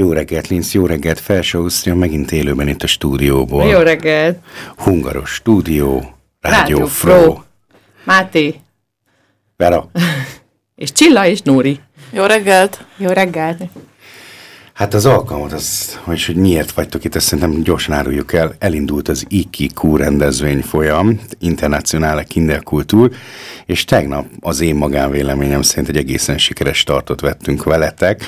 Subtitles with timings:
[0.00, 3.64] Jó reggelt, Linz, jó reggelt, Felső Ausztria, megint élőben itt a stúdióból.
[3.64, 4.38] Jó reggelt.
[4.76, 7.20] Hungaros stúdió, Rádió, Rádió Fro.
[7.20, 7.42] Fro.
[8.04, 8.54] Máté.
[9.56, 9.90] Vera,
[10.76, 11.80] És Csilla és Nóri.
[12.12, 12.84] Jó reggelt!
[12.96, 13.62] Jó reggelt!
[14.72, 18.54] hát az alkalmat, az, hogy, hogy miért vagytok itt, azt szerintem gyorsan áruljuk el.
[18.58, 23.10] Elindult az IKIQ rendezvény folyam, Internationale Kinderkultúr,
[23.66, 28.22] és tegnap az én magánvéleményem szerint egy egészen sikeres startot vettünk veletek,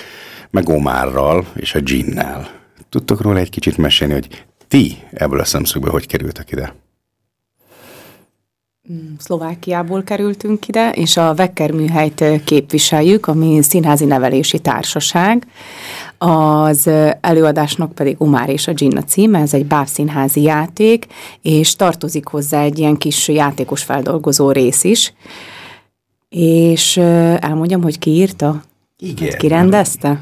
[0.50, 2.48] meg Omárral és a Ginnel.
[2.88, 6.74] Tudtok róla egy kicsit mesélni, hogy ti ebből a szemszögből hogy kerültek ide?
[9.18, 15.46] Szlovákiából kerültünk ide, és a Vekker műhelyt képviseljük, ami színházi nevelési társaság.
[16.18, 21.06] Az előadásnak pedig Umár és a Ginna címe, ez egy bábszínházi játék,
[21.42, 25.12] és tartozik hozzá egy ilyen kis játékos feldolgozó rész is.
[26.28, 28.62] És elmondjam, hogy ki írta?
[28.98, 29.38] Igen.
[29.38, 30.20] Ki rendezte?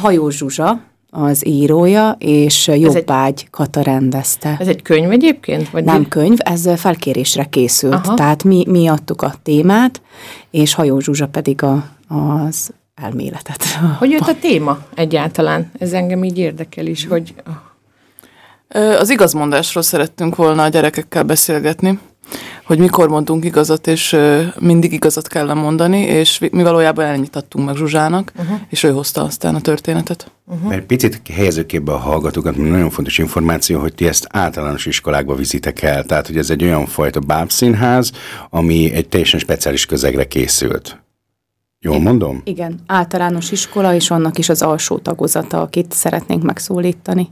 [0.00, 0.80] Hajó Zsuzsa,
[1.10, 4.56] az írója, és Jobbágy Kata rendezte.
[4.58, 5.70] Ez egy könyv egyébként?
[5.70, 7.94] Vagy Nem könyv, ez felkérésre készült.
[7.94, 8.14] Aha.
[8.14, 10.02] Tehát mi, mi adtuk a témát,
[10.50, 13.62] és Hajó Zsuzsa pedig a, az elméletet.
[13.98, 15.70] Hogy jött a téma egyáltalán?
[15.78, 17.34] Ez engem így érdekel is, hogy
[18.98, 21.98] Az igazmondásról szerettünk volna a gyerekekkel beszélgetni,
[22.64, 24.16] hogy mikor mondunk igazat, és
[24.58, 28.58] mindig igazat kell mondani, és mi valójában elnyitottunk meg Zsuzsának, uh-huh.
[28.68, 30.30] és ő hozta aztán a történetet.
[30.46, 30.68] Uh-huh.
[30.68, 35.34] Mert picit helyezők képbe a hallgatókat, mert nagyon fontos információ, hogy ti ezt általános iskolákba
[35.34, 36.04] vizitek el.
[36.04, 38.12] Tehát, hogy ez egy olyan fajta bábszínház,
[38.50, 41.02] ami egy teljesen speciális közegre készült.
[41.80, 42.40] Jól mondom?
[42.44, 47.28] Igen, általános iskola, és annak is az alsó tagozata, akit szeretnénk megszólítani.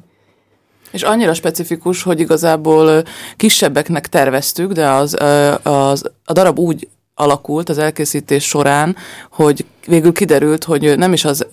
[0.92, 3.02] És annyira specifikus, hogy igazából
[3.36, 5.16] kisebbeknek terveztük, de az,
[5.62, 8.96] az, a darab úgy alakult az elkészítés során,
[9.30, 11.46] hogy végül kiderült, hogy nem is az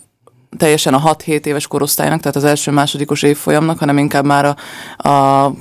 [0.58, 5.54] teljesen a 6-7 éves korosztálynak, tehát az első-másodikos évfolyamnak, hanem inkább már a, a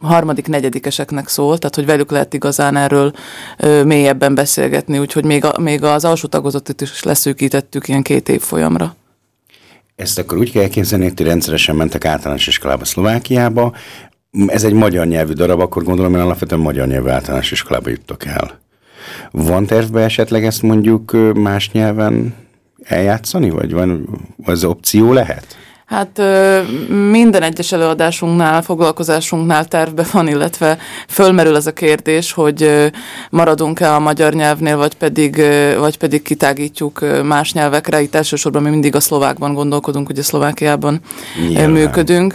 [0.00, 3.12] harmadik, negyedikeseknek szól, tehát hogy velük lehet igazán erről
[3.58, 8.94] ö, mélyebben beszélgetni, úgyhogy még, a, még az alsó tagozatot is leszűkítettük ilyen két évfolyamra.
[10.00, 13.74] Ezt akkor úgy kell elképzelni, hogy rendszeresen mentek általános iskolába Szlovákiába.
[14.46, 18.60] Ez egy magyar nyelvű darab, akkor gondolom, hogy alapvetően magyar nyelvű általános iskolába juttok el.
[19.30, 22.34] Van tervbe esetleg ezt mondjuk más nyelven
[22.82, 24.08] eljátszani, vagy van,
[24.44, 25.56] az opció lehet?
[25.90, 26.22] Hát
[27.10, 30.78] minden egyes előadásunknál, foglalkozásunknál tervbe van, illetve
[31.08, 32.90] fölmerül ez a kérdés, hogy
[33.30, 35.42] maradunk-e a magyar nyelvnél, vagy pedig,
[35.78, 38.00] vagy pedig kitágítjuk más nyelvekre.
[38.00, 41.00] Itt elsősorban mi mindig a szlovákban gondolkodunk, ugye Szlovákiában
[41.48, 41.70] Nyilván.
[41.70, 42.34] működünk.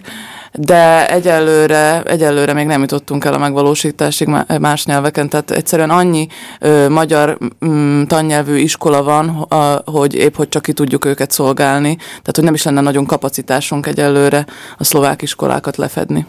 [0.58, 6.28] De egyelőre, egyelőre még nem jutottunk el a megvalósításig má- más nyelveken, tehát egyszerűen annyi
[6.60, 11.96] ö, magyar mm, tannyelvű iskola van, a, hogy épp hogy csak ki tudjuk őket szolgálni,
[11.96, 14.46] tehát hogy nem is lenne nagyon kapacitásunk egyelőre
[14.78, 16.26] a szlovák iskolákat lefedni.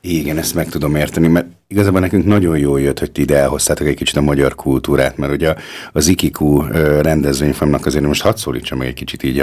[0.00, 3.86] Igen, ezt meg tudom érteni, mert igazából nekünk nagyon jól jött, hogy ti ide elhoztátok
[3.86, 5.54] egy kicsit a magyar kultúrát, mert ugye
[5.92, 9.38] az IKIKU ö, rendezvényfamnak azért most hadd szólítsam meg egy kicsit így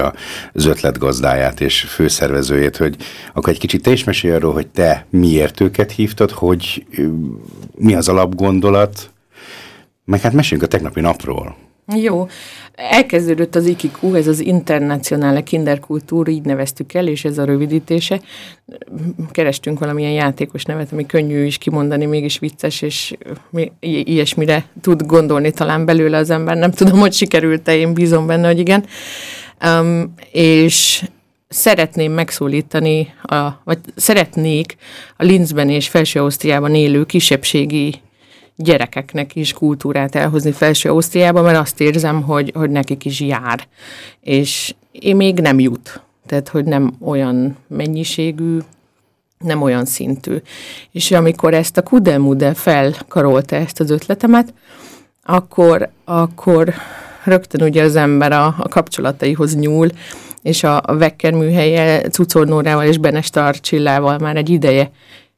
[0.54, 2.96] az ötletgazdáját és főszervezőjét, hogy
[3.34, 6.86] akkor egy kicsit te is mesélj arról, hogy te miért őket hívtad, hogy
[7.76, 9.12] mi az alapgondolat,
[10.06, 11.63] meg hát meséljünk a tegnapi napról.
[11.88, 12.28] Jó.
[12.76, 18.22] Elkezdődött az IKIQ, ez az Internationale Kinderkultúr, így neveztük el, és ez a rövidítése.
[19.32, 23.14] Kerestünk valamilyen játékos nevet, ami könnyű is kimondani, mégis vicces, és
[23.50, 26.58] mi- i- ilyesmire tud gondolni talán belőle az ember.
[26.58, 28.86] Nem tudom, hogy sikerült-e, én bízom benne, hogy igen.
[29.66, 31.04] Um, és
[31.48, 34.76] szeretném megszólítani, a, vagy szeretnék
[35.18, 38.02] a Linzben és Felső-Ausztriában élő kisebbségi
[38.56, 43.68] gyerekeknek is kultúrát elhozni Felső Ausztriába, mert azt érzem, hogy, hogy nekik is jár.
[44.22, 46.02] És én még nem jut.
[46.26, 48.58] Tehát, hogy nem olyan mennyiségű,
[49.38, 50.38] nem olyan szintű.
[50.92, 54.54] És amikor ezt a Kudelmude felkarolta ezt az ötletemet,
[55.24, 56.74] akkor, akkor
[57.24, 59.90] rögtön ugye az ember a, a kapcsolataihoz nyúl,
[60.42, 64.92] és a, a Vekker műhelye Cucornórával és Benestar Csillával már egy ideje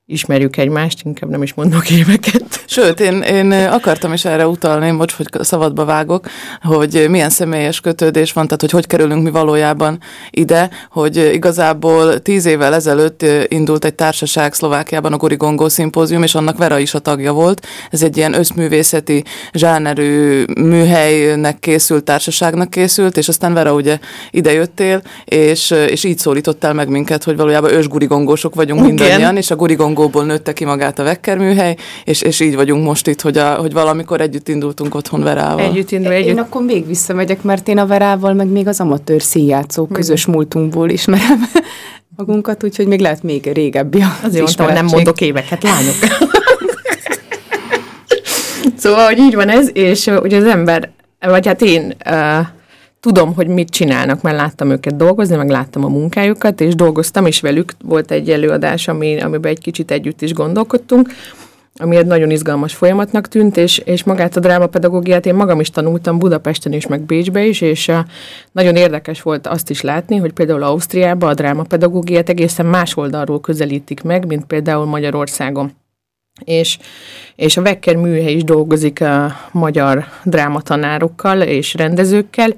[0.07, 2.63] ismerjük egymást, inkább nem is mondok éveket.
[2.65, 6.27] Sőt, én, én akartam is erre utalni, bocs, hogy szabadba vágok,
[6.61, 9.99] hogy milyen személyes kötődés van, tehát hogy hogy kerülünk mi valójában
[10.29, 16.57] ide, hogy igazából tíz évvel ezelőtt indult egy társaság Szlovákiában, a Gorigongó szimpózium, és annak
[16.57, 17.67] Vera is a tagja volt.
[17.91, 19.23] Ez egy ilyen összművészeti,
[19.53, 23.99] zsánerű műhelynek készült, társaságnak készült, és aztán Vera ugye
[24.31, 28.93] idejöttél, és, és így szólítottál meg minket, hogy valójában ős gurigongósok vagyunk Igen.
[28.93, 32.85] mindannyian, és a gurigongó tangóból nőtte ki magát a Vekker műhely, és, és így vagyunk
[32.85, 35.65] most itt, hogy, a, hogy valamikor együtt indultunk otthon Verával.
[35.65, 36.29] Együtt indul, együtt.
[36.29, 40.89] Én akkor még visszamegyek, mert én a Verával, meg még az amatőr színjátszó közös múltunkból
[40.89, 41.49] ismerem
[42.17, 45.95] magunkat, úgyhogy még lehet még régebbi az Azért mondtam, nem mondok éveket, lányok.
[48.77, 52.45] szóval, hogy így van ez, és ugye az ember, vagy hát én uh,
[53.05, 57.41] tudom, hogy mit csinálnak, mert láttam őket dolgozni, meg láttam a munkájukat, és dolgoztam is
[57.41, 57.71] velük.
[57.83, 61.09] Volt egy előadás, ami, amiben egy kicsit együtt is gondolkodtunk,
[61.77, 66.19] ami egy nagyon izgalmas folyamatnak tűnt, és, és magát a drámapedagógiát én magam is tanultam
[66.19, 68.05] Budapesten is, meg Bécsbe is, és a,
[68.51, 74.03] nagyon érdekes volt azt is látni, hogy például Ausztriában a drámapedagógiát egészen más oldalról közelítik
[74.03, 75.71] meg, mint például Magyarországon.
[76.43, 76.77] És,
[77.35, 82.53] és a Wecker műhely is dolgozik a magyar drámatanárokkal és rendezőkkel,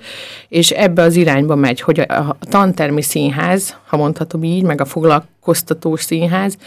[0.48, 4.86] és ebbe az irányba megy, hogy a, a tantermi színház, ha mondhatom így, meg a
[4.86, 6.58] foglalkoztató színház,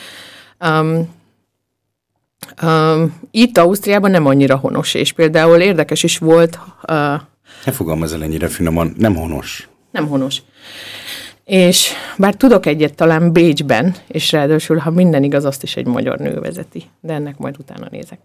[0.61, 1.09] um,
[2.63, 6.59] um, itt Ausztriában nem annyira honos, és például érdekes is volt...
[6.89, 7.21] Uh,
[7.65, 9.69] ne fogalmaz el ennyire finoman, nem honos.
[9.91, 10.43] Nem honos.
[11.51, 16.19] És bár tudok egyet talán Bécsben, és ráadásul, ha minden igaz, azt is egy magyar
[16.19, 18.19] nő vezeti, de ennek majd utána nézek.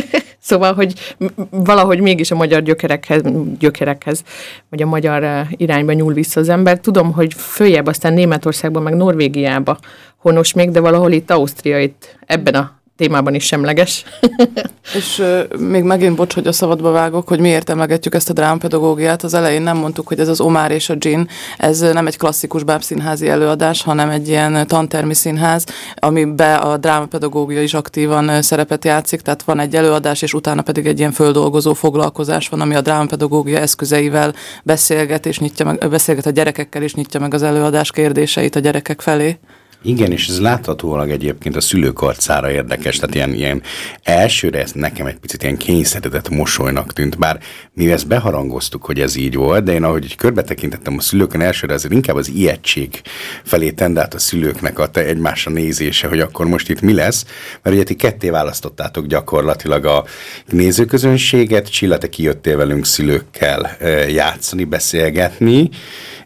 [0.48, 1.16] szóval, hogy
[1.50, 3.22] valahogy mégis a magyar gyökerekhez,
[3.58, 4.22] gyökerekhez,
[4.68, 6.80] vagy a magyar irányba nyúl vissza az ember.
[6.80, 9.78] Tudom, hogy följebb aztán Németországban, meg Norvégiába
[10.16, 14.04] honos még, de valahol itt Ausztria, itt ebben a témában is semleges.
[14.98, 15.22] és
[15.58, 19.22] még megint bocs, hogy a szabadba vágok, hogy miért emlegetjük ezt a drámapedagógiát.
[19.22, 21.28] Az elején nem mondtuk, hogy ez az Omár és a Gin,
[21.58, 25.64] ez nem egy klasszikus bábszínházi előadás, hanem egy ilyen tantermi színház,
[25.94, 30.98] amiben a drámapedagógia is aktívan szerepet játszik, tehát van egy előadás, és utána pedig egy
[30.98, 36.82] ilyen földolgozó foglalkozás van, ami a drámapedagógia eszközeivel beszélget, és nyitja meg, beszélget a gyerekekkel,
[36.82, 39.38] és nyitja meg az előadás kérdéseit a gyerekek felé.
[39.84, 43.62] Igen, és ez láthatólag egyébként a szülők arcára érdekes, tehát ilyen, ilyen
[44.02, 47.38] elsőre ez nekem egy picit ilyen kényszeredett mosolynak tűnt, bár
[47.74, 51.74] mi ezt beharangoztuk, hogy ez így volt, de én ahogy körbe tekintettem a szülőkön elsőre,
[51.74, 53.00] azért inkább az ijegység
[53.44, 57.24] felé tendált a szülőknek a te egymásra nézése, hogy akkor most itt mi lesz,
[57.62, 60.04] mert ugye ti ketté választottátok gyakorlatilag a
[60.46, 63.76] nézőközönséget, Csilla, te kijöttél velünk szülőkkel
[64.08, 65.68] játszani, beszélgetni,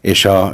[0.01, 0.53] és a,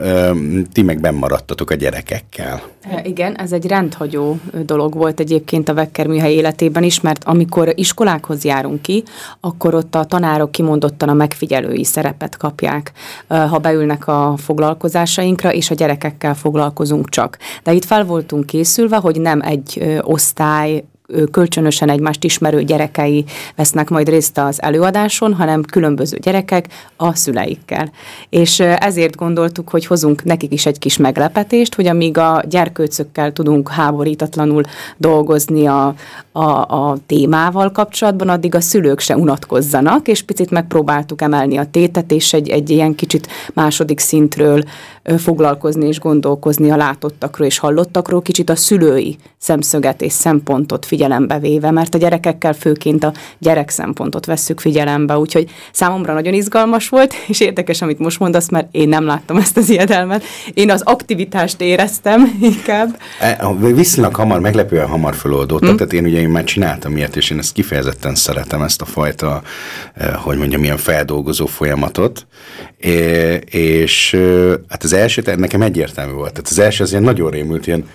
[0.72, 2.64] ti meg maradtatok a gyerekekkel.
[3.04, 8.44] Igen, ez egy rendhagyó dolog volt egyébként a Vekker műhely életében is, mert amikor iskolákhoz
[8.44, 9.04] járunk ki,
[9.40, 12.92] akkor ott a tanárok kimondottan a megfigyelői szerepet kapják,
[13.28, 17.38] ha beülnek a foglalkozásainkra, és a gyerekekkel foglalkozunk csak.
[17.64, 20.84] De itt fel voltunk készülve, hogy nem egy osztály
[21.32, 27.92] kölcsönösen egymást ismerő gyerekei vesznek majd részt az előadáson, hanem különböző gyerekek a szüleikkel.
[28.30, 33.70] És ezért gondoltuk, hogy hozunk nekik is egy kis meglepetést, hogy amíg a gyerkőcökkel tudunk
[33.70, 34.64] háborítatlanul
[34.98, 35.94] dolgozni a,
[36.32, 42.12] a, a témával kapcsolatban, addig a szülők se unatkozzanak, és picit megpróbáltuk emelni a tétet,
[42.12, 44.64] és egy, egy ilyen kicsit második szintről
[45.18, 51.72] foglalkozni és gondolkozni a látottakról és hallottakról, kicsit a szülői szemszöget és szempontot figyelembe véve,
[51.72, 57.40] mert a gyerekekkel főként a gyerek szempontot vesszük figyelembe, úgyhogy számomra nagyon izgalmas volt, és
[57.40, 60.24] érdekes, amit most mondasz, mert én nem láttam ezt az ijedelmet.
[60.54, 62.98] Én az aktivitást éreztem inkább.
[63.20, 65.78] E, viszonylag hamar, meglepően hamar föloldódott, hmm.
[65.78, 69.42] tehát én ugye én már csináltam ilyet, és én ezt kifejezetten szeretem, ezt a fajta,
[69.94, 72.28] e, hogy mondjam, ilyen feldolgozó folyamatot,
[73.46, 74.18] és
[74.68, 77.86] hát az első, nekem egyértelmű volt, tehát az első az ilyen nagyon rémült, ilyen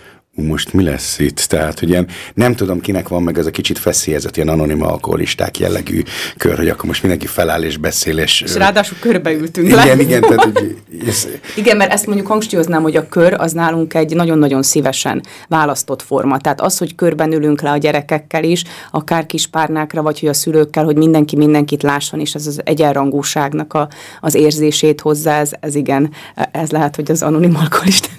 [0.47, 1.37] most mi lesz itt?
[1.40, 5.59] Tehát, hogy ilyen, nem tudom, kinek van meg ez a kicsit feszélyezett, ilyen anonima alkoholisták
[5.59, 6.02] jellegű
[6.37, 8.40] kör, hogy akkor most mindenki feláll és beszél, és...
[8.40, 10.02] És ráadásul körbeültünk igen, le.
[10.02, 10.76] Igen, tehát, hogy,
[11.09, 11.28] ez...
[11.57, 16.38] igen, mert ezt mondjuk hangsúlyoznám, hogy a kör az nálunk egy nagyon-nagyon szívesen választott forma.
[16.38, 20.35] Tehát az, hogy körben ülünk le a gyerekekkel is, akár kis párnákra, vagy hogy a
[20.35, 23.88] szülőkkel, hogy mindenki mindenkit lásson, és ez az egyenrangúságnak a,
[24.21, 26.11] az érzését hozzá, ez, ez igen,
[26.52, 28.18] ez lehet, hogy az anonim alkoholisták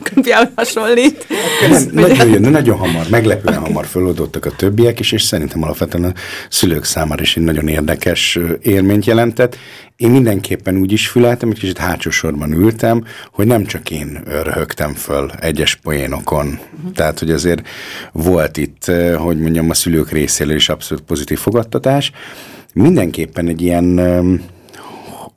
[0.55, 1.27] hasonlít.
[1.69, 3.67] Nem, nagyon, nagyon hamar, meglepően okay.
[3.67, 6.13] hamar föloldottak a többiek is, és szerintem alapvetően a
[6.49, 9.57] szülők számára is egy nagyon érdekes élményt jelentett.
[9.95, 14.93] Én mindenképpen úgy is füleltem, egy kicsit hátsó sorban ültem, hogy nem csak én röhögtem
[14.93, 16.45] föl egyes poénokon.
[16.47, 16.91] Uh-huh.
[16.91, 17.67] Tehát, hogy azért
[18.11, 18.85] volt itt,
[19.17, 22.11] hogy mondjam, a szülők részéről is abszolút pozitív fogadtatás.
[22.73, 23.99] Mindenképpen egy ilyen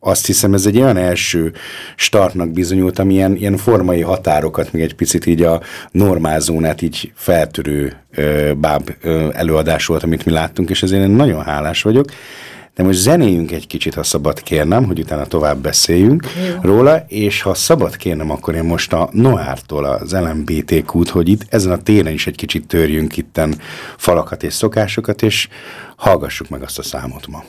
[0.05, 1.53] azt hiszem ez egy olyan első
[1.97, 7.97] startnak bizonyult, ami ilyen, ilyen formai határokat, még egy picit így a normálzónát így feltörő
[8.11, 12.07] ö, báb ö, előadás volt, amit mi láttunk, és ezért én nagyon hálás vagyok.
[12.75, 16.71] de most zenéjünk egy kicsit, ha szabad kérnem, hogy utána tovább beszéljünk Jó.
[16.71, 21.73] róla, és ha szabad kérnem, akkor én most a Noártól az LMBTQ-t, hogy itt ezen
[21.73, 23.55] a téren is egy kicsit törjünk itten
[23.97, 25.49] falakat és szokásokat, és
[25.97, 27.45] hallgassuk meg azt a számot ma.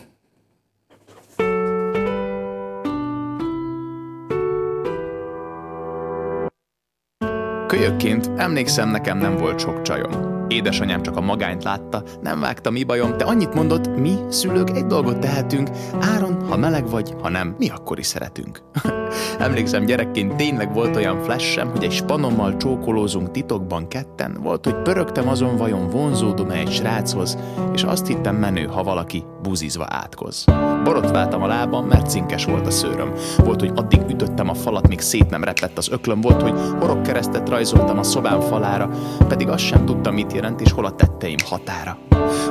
[7.74, 10.33] Kölyökként emlékszem, nekem nem volt sok csajom.
[10.53, 14.86] Édesanyám csak a magányt látta, nem vágta mi bajom, de annyit mondott, mi, szülők, egy
[14.86, 15.69] dolgot tehetünk,
[16.00, 18.62] áron, ha meleg vagy, ha nem, mi akkor is szeretünk.
[19.39, 25.27] Emlékszem, gyerekként tényleg volt olyan flashem, hogy egy spanommal csókolózunk titokban ketten, volt, hogy pörögtem
[25.27, 27.38] azon vajon vonzódom-e egy sráchoz,
[27.74, 30.45] és azt hittem menő, ha valaki buzizva átkoz.
[30.83, 33.13] Borotváltam a lábam, mert cinkes volt a szőröm.
[33.38, 36.22] Volt, hogy addig ütöttem a falat, míg szét nem repett az öklöm.
[36.22, 36.53] Volt, hogy
[37.03, 38.89] keresztet rajzoltam a szobám falára,
[39.27, 41.97] pedig azt sem tudtam, mit jelent és hol a tetteim határa.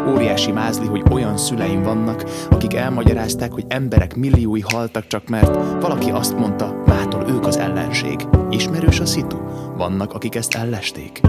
[0.09, 6.11] Óriási mázli, hogy olyan szüleim vannak, akik elmagyarázták, hogy emberek milliói haltak csak mert valaki
[6.11, 8.27] azt mondta, mától ők az ellenség.
[8.51, 9.37] Ismerős a szitu?
[9.77, 11.21] Vannak, akik ezt ellesték.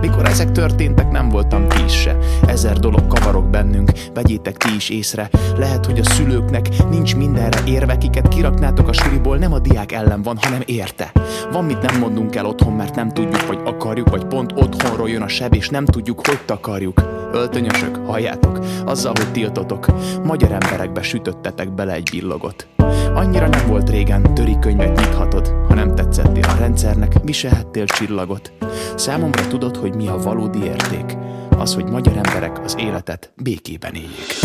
[0.00, 2.16] Mikor ezek történtek, nem voltam is se.
[2.46, 5.30] Ezer dolog kavarok bennünk, vegyétek ti is észre.
[5.56, 10.22] Lehet, hogy a szülőknek nincs mindenre érve, kiket kiraknátok a suliból, nem a diák ellen
[10.22, 11.12] van, hanem érte.
[11.52, 15.22] Van mit nem mondunk el otthon, mert nem tudjuk, vagy akarjuk, vagy pont otthonról jön
[15.22, 17.19] a seb, és nem tudjuk, hogy takarjuk.
[17.32, 19.86] Öltönyösök, halljátok, azzal, hogy tiltotok,
[20.24, 22.68] magyar emberekbe sütöttetek bele egy billogot.
[23.14, 28.52] Annyira nem volt régen, töri könyvet nyithatod, ha nem tetszettél a rendszernek, viselhettél csillagot.
[28.94, 31.16] Számomra tudod, hogy mi a valódi érték,
[31.58, 34.38] az, hogy magyar emberek az életet békében éljék.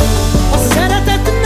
[0.52, 1.45] A szeretet nem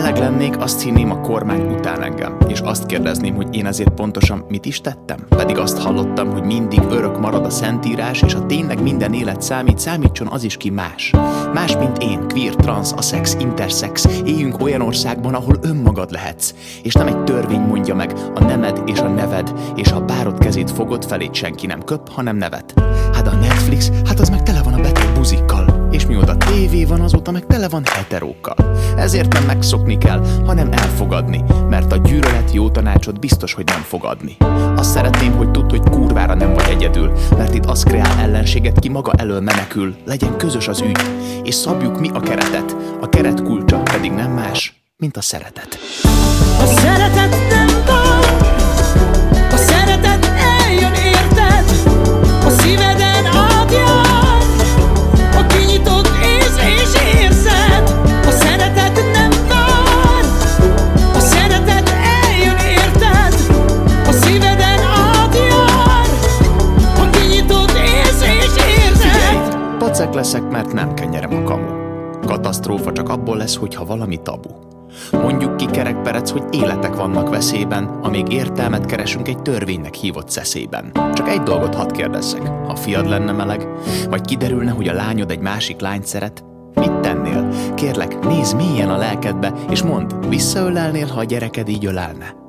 [0.00, 4.44] Meleg lennék, azt hinném a kormány után engem, és azt kérdezném, hogy én ezért pontosan
[4.48, 5.18] mit is tettem.
[5.28, 9.78] Pedig azt hallottam, hogy mindig örök marad a szentírás, és ha tényleg minden élet számít,
[9.78, 11.12] számítson az is ki más.
[11.54, 14.04] Más, mint én, queer, trans, a szex, intersex.
[14.24, 16.54] Éljünk olyan országban, ahol önmagad lehetsz.
[16.82, 20.70] És nem egy törvény mondja meg a nemed és a neved, és ha párod kezét
[20.70, 22.74] fogod, felét senki nem köp, hanem nevet.
[23.12, 25.69] Hát a Netflix, hát az meg tele van a beteg buzikkal.
[26.00, 28.56] És mióta tévé van, azóta meg tele van heterókkal.
[28.96, 34.36] Ezért nem megszokni kell, hanem elfogadni, mert a gyűlölet jó tanácsot biztos, hogy nem fogadni.
[34.76, 38.88] Azt szeretném, hogy tudd, hogy kurvára nem vagy egyedül, mert itt az kreál ellenséget, ki
[38.88, 39.94] maga elől menekül.
[40.06, 41.00] Legyen közös az ügy,
[41.42, 45.78] és szabjuk mi a keretet, a keret kulcsa pedig nem más, mint a szeretet.
[46.60, 48.48] A szeretet nem vár,
[49.52, 50.30] a szeretet
[50.64, 51.64] eljön érted,
[52.44, 52.99] a szíveden
[70.00, 71.66] Pacek leszek, mert nem kenyerem a kamu.
[72.26, 74.48] Katasztrófa csak abból lesz, hogyha valami tabu.
[75.12, 80.90] Mondjuk ki kerekperec, hogy életek vannak veszélyben, amíg értelmet keresünk egy törvénynek hívott szeszében.
[81.14, 83.68] Csak egy dolgot hadd kérdezzek, ha fiad lenne meleg,
[84.10, 87.48] vagy kiderülne, hogy a lányod egy másik lányt szeret, mit tennél?
[87.74, 92.39] Kérlek, nézz mélyen a lelkedbe, és mondd, visszaölelnél, ha a gyereked így ölelne?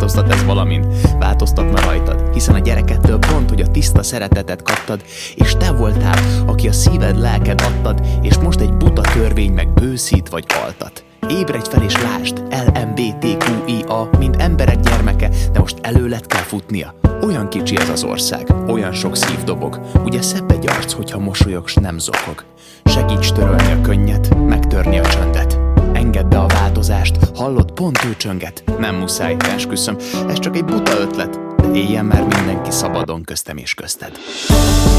[0.00, 0.86] Változtat ez valamin,
[1.18, 5.02] változtatna rajtad, hiszen a gyerekettől pont, hogy a tiszta szeretetet kaptad,
[5.34, 10.28] és te voltál, aki a szíved, lelked adtad, és most egy buta törvény meg bőszít
[10.28, 11.04] vagy altat.
[11.28, 12.42] Ébredj fel és lásd,
[12.74, 16.94] LMBTQIA, mint emberek gyermeke, de most előlet kell futnia.
[17.22, 21.68] Olyan kicsi ez az ország, olyan sok szív dobog, ugye szebb egy arc, hogyha mosolyog,
[21.68, 22.44] s nem zokog.
[22.84, 25.58] Segíts törölni a könnyet, megtörni a csöndet.
[25.92, 26.46] Engedd be a
[26.80, 28.62] változást, hallod, pont ő csönget.
[28.78, 29.96] Nem muszáj, esküszöm,
[30.28, 34.12] ez csak egy buta ötlet, de éljen már mindenki szabadon köztem és közted.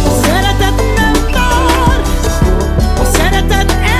[0.05, 2.01] A szeretet nem vár,
[2.99, 3.90] a szeretet eljön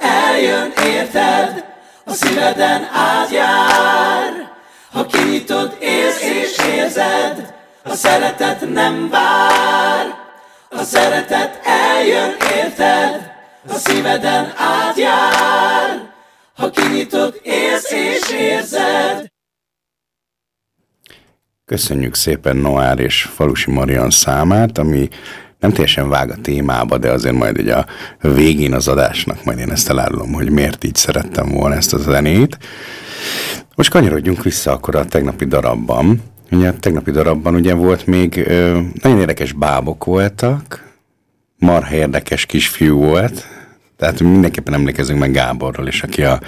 [0.00, 1.64] eljön érted,
[2.04, 4.52] a szíveden átjár.
[4.92, 10.06] Ha kinyitod, érsz és érzed, a szeretet nem vár.
[10.70, 13.32] A szeretet eljön érted,
[13.68, 16.12] a szíveden átjár.
[16.56, 19.32] Ha kinyitod, érsz és érzed,
[21.66, 25.08] Köszönjük szépen Noár és Falusi Marian számát, ami
[25.64, 27.86] nem teljesen vág a témába, de azért majd ugye a
[28.20, 32.58] végén az adásnak majd én ezt elárulom, hogy miért így szerettem volna ezt a zenét.
[33.74, 36.22] Most kanyarodjunk vissza akkor a tegnapi darabban.
[36.50, 40.92] Ugye a tegnapi darabban ugye volt még ö, nagyon érdekes bábok voltak,
[41.58, 43.46] marha érdekes kisfiú volt,
[43.96, 46.40] tehát mindenképpen emlékezünk meg Gáborról is, aki a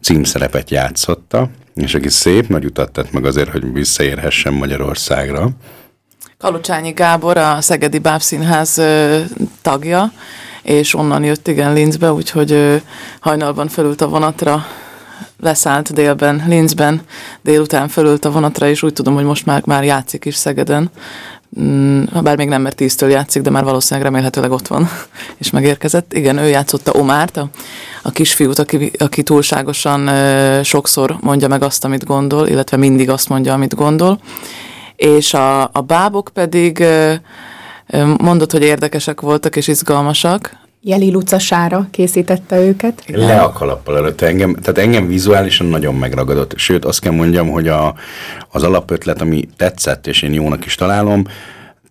[0.00, 5.50] címszerepet játszotta, és aki szép nagy utat tett meg azért, hogy visszaérhessen Magyarországra.
[6.40, 8.82] Kalocsányi Gábor, a Szegedi Bábszínház
[9.62, 10.12] tagja,
[10.62, 12.82] és onnan jött igen Linzbe, úgyhogy
[13.20, 14.66] hajnalban fölült a vonatra,
[15.40, 17.00] leszállt délben, Linzben,
[17.42, 20.90] délután fölült a vonatra, és úgy tudom, hogy most már, már játszik is Szegeden.
[21.60, 24.88] Mm, bár még nem, mert tíztől játszik, de már valószínűleg remélhetőleg ott van,
[25.38, 26.12] és megérkezett.
[26.12, 27.48] Igen, ő játszotta Omárt, a,
[28.02, 33.28] a kisfiút, aki, aki túlságosan ö, sokszor mondja meg azt, amit gondol, illetve mindig azt
[33.28, 34.20] mondja, amit gondol.
[35.00, 36.84] És a, a bábok pedig
[38.18, 43.02] mondott, hogy érdekesek voltak és izgalmasak, Jeli Luca Sára készítette őket.
[43.06, 46.52] Le a kalappal előtt engem, tehát engem vizuálisan nagyon megragadott.
[46.56, 47.94] Sőt, azt kell mondjam, hogy a,
[48.48, 51.24] az alapötlet, ami tetszett, és én jónak is találom,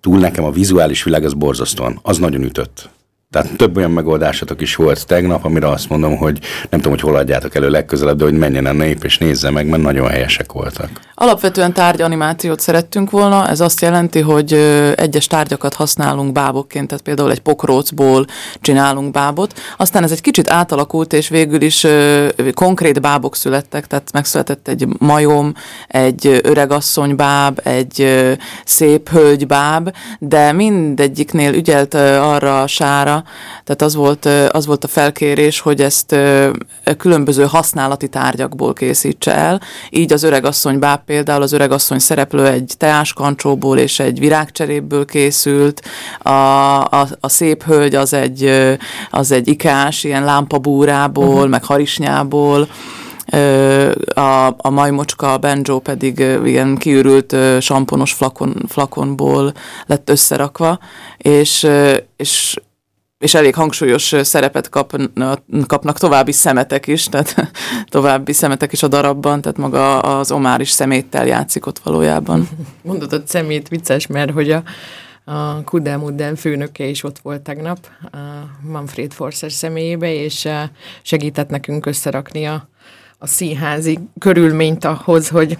[0.01, 2.89] túl nekem a vizuális világ az borzasztóan, az nagyon ütött.
[3.31, 7.15] Tehát több olyan megoldásatok is volt tegnap, amire azt mondom, hogy nem tudom, hogy hol
[7.15, 10.89] adjátok elő legközelebb, de hogy menjen a nép és nézze meg, mert nagyon helyesek voltak.
[11.13, 14.53] Alapvetően tárgyanimációt szerettünk volna, ez azt jelenti, hogy
[14.95, 18.25] egyes tárgyakat használunk bábokként, tehát például egy pokrócból
[18.61, 21.87] csinálunk bábot, aztán ez egy kicsit átalakult, és végül is
[22.53, 25.53] konkrét bábok születtek, tehát megszületett egy majom,
[25.87, 28.25] egy öregasszony báb, egy
[28.65, 33.18] szép hölgy báb, de mindegyiknél ügyelt arra a sára,
[33.63, 36.49] tehát az volt, az volt a felkérés, hogy ezt ö,
[36.97, 43.77] különböző használati tárgyakból készítse el, így az öregasszony báb például az öregasszony szereplő egy teáskancsóból
[43.77, 45.81] és egy virágcseréből készült,
[46.19, 48.51] a, a, a szép hölgy az egy,
[49.09, 51.49] az egy ikás, ilyen lámpabúrából, uh-huh.
[51.49, 52.67] meg harisnyából,
[54.13, 59.53] a, a majmocska, a banjo pedig ilyen kiürült samponos flakon, flakonból
[59.85, 60.79] lett összerakva,
[61.17, 61.67] és,
[62.15, 62.59] és
[63.19, 67.51] és elég hangsúlyos szerepet kapnak, kapnak további szemetek is, tehát
[67.89, 72.49] további szemetek is a darabban, tehát maga az Omár is szeméttel játszik ott valójában.
[72.81, 74.63] Mondod, hogy szemét vicces, mert hogy a,
[75.23, 78.17] a Kudel Mudden főnöke is ott volt tegnap, a
[78.61, 80.47] Manfred Forces személyébe, és
[81.01, 82.69] segített nekünk összerakni a,
[83.17, 85.57] a színházi körülményt ahhoz, hogy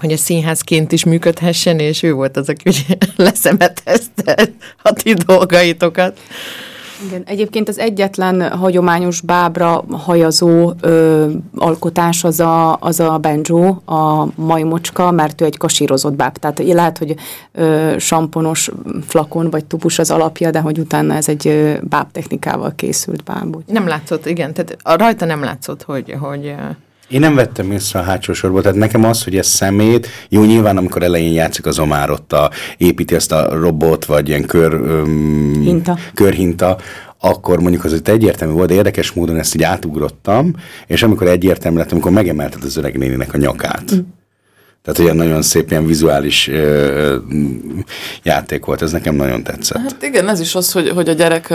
[0.00, 2.70] hogy a színházként is működhessen, és ő volt az, aki
[3.16, 4.48] leszemetezte
[4.82, 6.18] a ti dolgaitokat.
[7.06, 14.26] Igen, egyébként az egyetlen hagyományos bábra hajazó ö, alkotás az a, az a banjo, a
[14.34, 16.36] majmocska, mert ő egy kasírozott báb.
[16.36, 17.14] Tehát lehet, hogy
[17.52, 18.70] ö, samponos
[19.06, 23.56] flakon vagy tubus az alapja, de hogy utána ez egy ö, báb technikával készült báb.
[23.66, 26.54] Nem látszott, igen, tehát a rajta nem látszott, hogy, hogy
[27.08, 30.76] Én nem vettem észre a hátsó sorból, tehát nekem az, hogy ez szemét, jó nyilván
[30.76, 35.60] amikor elején játszik az Omár ott a, építi ezt a robot, vagy ilyen kör, öm,
[35.64, 35.98] Hinta.
[36.14, 36.78] körhinta,
[37.20, 40.54] akkor mondjuk az itt egyértelmű volt, de érdekes módon ezt így átugrottam,
[40.86, 43.94] és amikor egyértelmű lett, amikor megemelted az öreg néninek a nyakát.
[43.94, 43.98] Mm.
[44.88, 47.16] Tehát olyan nagyon szép, ilyen vizuális ö,
[48.22, 49.78] játék volt, ez nekem nagyon tetszett.
[49.78, 51.54] Hát igen, ez is az, hogy, hogy a gyerek,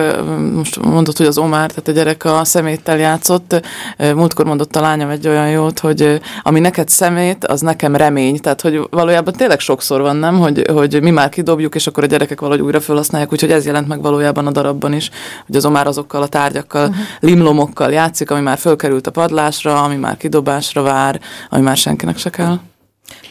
[0.53, 3.65] most mondott, hogy az Omár, tehát a gyerek a szeméttel játszott.
[3.97, 8.39] Múltkor mondott a lányom egy olyan jót, hogy ami neked szemét, az nekem remény.
[8.39, 10.39] Tehát, hogy valójában tényleg sokszor van, nem?
[10.39, 13.87] Hogy, hogy mi már kidobjuk, és akkor a gyerekek valahogy újra felhasználják, úgyhogy ez jelent
[13.87, 15.09] meg valójában a darabban is,
[15.45, 17.05] hogy az Omár azokkal a tárgyakkal, uh-huh.
[17.19, 21.19] limlomokkal játszik, ami már fölkerült a padlásra, ami már kidobásra vár,
[21.49, 22.59] ami már senkinek se kell.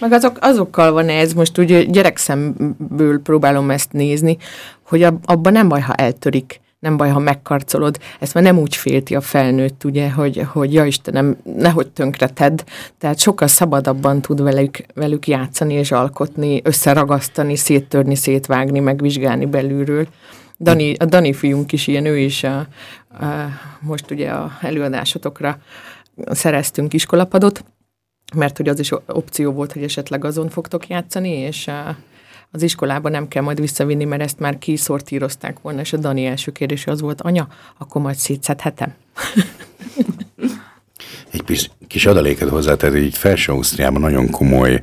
[0.01, 4.37] Meg azok, azokkal van ez, most úgy gyerekszemből próbálom ezt nézni,
[4.83, 7.99] hogy ab, abban nem baj, ha eltörik, nem baj, ha megkarcolod.
[8.21, 12.65] Ezt már nem úgy félti a felnőtt, ugye, hogy, hogy ja Istenem, nehogy tönkreted.
[12.99, 20.07] Tehát sokkal szabadabban tud velük, velük játszani és alkotni, összeragasztani, széttörni, szétvágni, megvizsgálni belülről.
[20.61, 22.67] Dani, a Dani fiunk is ilyen, ő is a, a,
[23.81, 25.59] most ugye a előadásotokra
[26.31, 27.65] szereztünk iskolapadot,
[28.35, 31.71] mert hogy az is opció volt, hogy esetleg azon fogtok játszani, és
[32.51, 36.53] az iskolában nem kell majd visszavinni, mert ezt már kiszortírozták volna, és a Dani első
[36.53, 38.95] kérdése az volt, anya, akkor majd szétszedhetem.
[41.33, 44.81] egy kis, kis adaléket hozzátenni, hogy így felső Ausztriában nagyon komoly,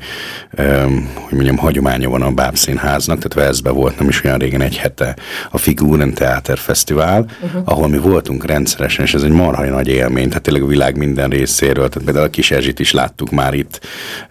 [0.58, 4.78] um, hogy mondjam, hagyománya van a bábszínháznak, tehát Velszben volt nem is olyan régen egy
[4.78, 5.16] hete
[5.52, 7.62] a Figuren Theater Fesztivál, uh-huh.
[7.66, 11.30] ahol mi voltunk rendszeresen, és ez egy marha nagy élmény, tehát tényleg a világ minden
[11.30, 13.80] részéről, tehát például a kis Erzsit is láttuk már itt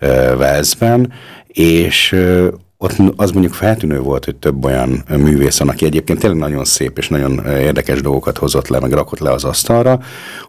[0.00, 1.12] uh, Velszben,
[1.46, 2.48] és uh,
[2.80, 6.98] ott az mondjuk feltűnő volt, hogy több olyan művész van, aki egyébként tényleg nagyon szép
[6.98, 10.00] és nagyon érdekes dolgokat hozott le, meg rakott le az asztalra,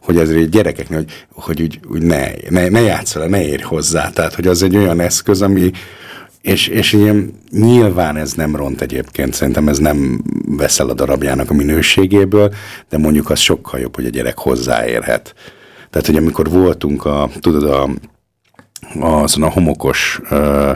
[0.01, 4.09] hogy ezért gyerekeknek, hogy, hogy úgy, úgy ne, ne, ne játszol, ne érj hozzá.
[4.09, 5.71] Tehát, hogy az egy olyan eszköz, ami,
[6.41, 11.53] és, és ilyen, nyilván ez nem ront egyébként, szerintem ez nem veszel a darabjának a
[11.53, 12.53] minőségéből,
[12.89, 15.33] de mondjuk az sokkal jobb, hogy a gyerek hozzáérhet.
[15.89, 17.89] Tehát, hogy amikor voltunk a, tudod, a,
[18.99, 20.71] azon a homokos uh,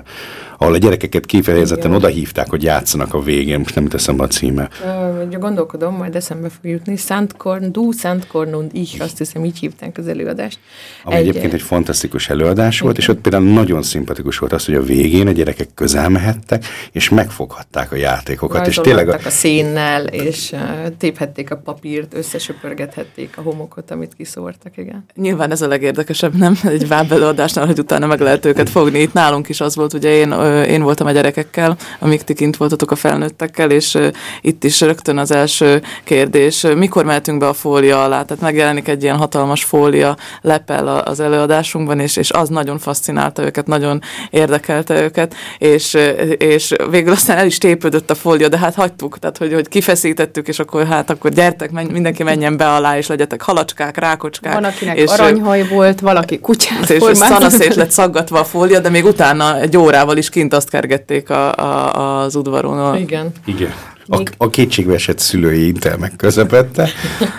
[0.58, 4.70] ahol a gyerekeket kifejezetten oda hívták, hogy játszanak a végén, most nem teszem a címe.
[4.86, 6.98] Uh, gondolkodom, majd eszembe fog jutni.
[6.98, 10.60] Szentkorn, Du Szentkorn und ich, azt hiszem így hívták az előadást.
[11.04, 13.10] Ami egy, egyébként egy fantasztikus előadás volt, igen.
[13.10, 17.10] és ott például nagyon szimpatikus volt az, hogy a végén a gyerekek közel mehettek, és
[17.10, 18.68] megfoghatták a játékokat.
[18.68, 19.18] És tényleg a...
[19.26, 20.60] a szénnel, és uh,
[20.98, 25.06] téphették a papírt, összesöpörgethették a homokot, amit kiszórtak, igen.
[25.16, 26.60] Nyilván ez a legérdekesebb, nem?
[26.64, 29.00] Egy vábelőadásnál, hogy utána meg lehet őket fogni.
[29.00, 30.32] Itt nálunk is az volt, ugye én
[30.68, 33.98] én voltam a gyerekekkel, amíg ti kint voltatok a felnőttekkel, és
[34.42, 38.24] itt is rögtön az első kérdés, mikor mehetünk be a fólia alá?
[38.24, 43.68] Tehát megjelenik egy ilyen hatalmas fólia lepel az előadásunkban, és, és az nagyon fascinálta őket,
[43.68, 45.98] nagyon érdekelte őket, és,
[46.38, 50.48] és végül aztán el is tépődött a fólia, de hát hagytuk, tehát hogy, hogy kifeszítettük,
[50.48, 54.54] és akkor hát akkor gyertek, menj, mindenki menjen be alá, és legyetek halacskák, rákocskák.
[54.54, 58.90] Van, akinek és, aranyhaj volt, valaki kutyát És, és szanaszét lett szaggatva a fólia, de
[58.90, 62.80] még utána egy órával is kint azt kergették a, a, az udvaron.
[62.80, 62.98] A...
[62.98, 63.32] Igen.
[63.46, 63.74] Igen.
[64.08, 66.90] A, a kétségbeesett szülői intelmek közepette,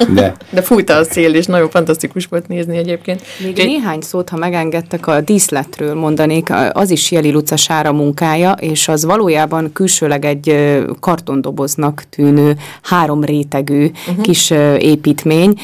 [0.09, 0.35] de...
[0.51, 3.23] De fújta a szél, és nagyon fantasztikus volt nézni egyébként.
[3.45, 3.67] Még Egy...
[3.67, 9.05] néhány szót, ha megengedtek, a díszletről mondanék, az is Jeli Luca Sára munkája, és az
[9.05, 14.25] valójában külsőleg egy kartondoboznak tűnő három rétegű uh-huh.
[14.25, 15.55] kis építmény,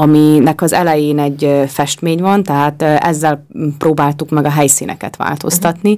[0.00, 3.46] aminek az elején egy festmény van, tehát ezzel
[3.78, 5.96] próbáltuk meg a helyszíneket változtatni.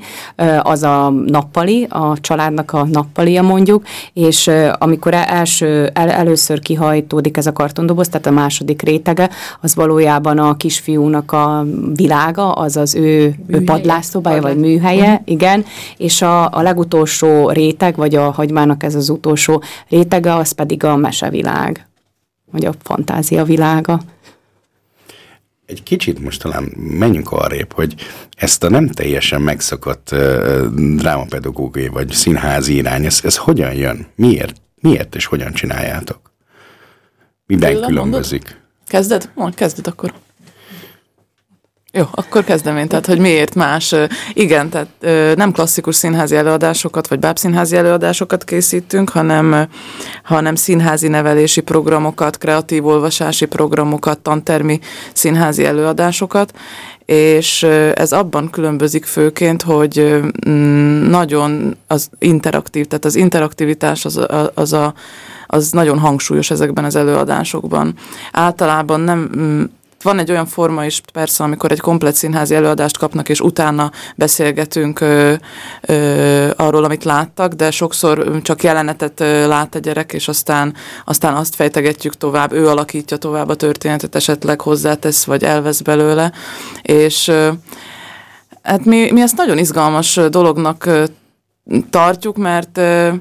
[0.62, 7.36] Az a nappali, a családnak a nappalia mondjuk, és amikor e-, első, el, először kihajtódik
[7.36, 12.94] ez a kartondoboz, tehát a második rétege, az valójában a kisfiúnak a világa, az az
[12.94, 15.20] ő, ő padlásszobája, vagy műhelye, uh-huh.
[15.24, 15.64] igen,
[15.96, 20.96] és a, a legutolsó réteg, vagy a hagymának ez az utolsó rétege, az pedig a
[20.96, 21.86] mesevilág
[22.52, 24.00] vagy a fantázia világa.
[25.66, 27.94] Egy kicsit most talán menjünk arrébb, hogy
[28.36, 34.06] ezt a nem teljesen megszokott uh, drámapedagógiai vagy színházi irány, ez, ez hogyan jön?
[34.14, 34.60] Miért?
[34.80, 36.32] Miért és hogyan csináljátok?
[37.46, 38.60] Miben különbözik?
[38.86, 39.30] Kezded?
[39.34, 40.12] Mond, kezded akkor.
[41.94, 43.94] Jó, akkor kezdem én, tehát hogy miért más.
[44.32, 49.68] Igen, tehát nem klasszikus színházi előadásokat, vagy bábszínházi előadásokat készítünk, hanem,
[50.22, 54.80] hanem színházi nevelési programokat, kreatív olvasási programokat, tantermi
[55.12, 56.52] színházi előadásokat,
[57.04, 57.62] és
[57.94, 64.94] ez abban különbözik főként, hogy mm, nagyon az interaktív, tehát az interaktivitás az, az, a,
[65.46, 67.94] az nagyon hangsúlyos ezekben az előadásokban.
[68.32, 69.62] Általában nem mm,
[70.02, 75.00] van egy olyan forma is persze, amikor egy komplet színházi előadást kapnak, és utána beszélgetünk
[75.00, 75.34] ö,
[75.80, 81.34] ö, arról, amit láttak, de sokszor csak jelenetet ö, lát a gyerek, és aztán, aztán
[81.34, 86.32] azt fejtegetjük tovább, ő alakítja tovább a történetet, esetleg hozzátesz, vagy elvesz belőle,
[86.82, 87.48] és ö,
[88.62, 91.04] hát mi, mi ezt nagyon izgalmas dolognak ö,
[91.90, 93.12] tartjuk, mert ö,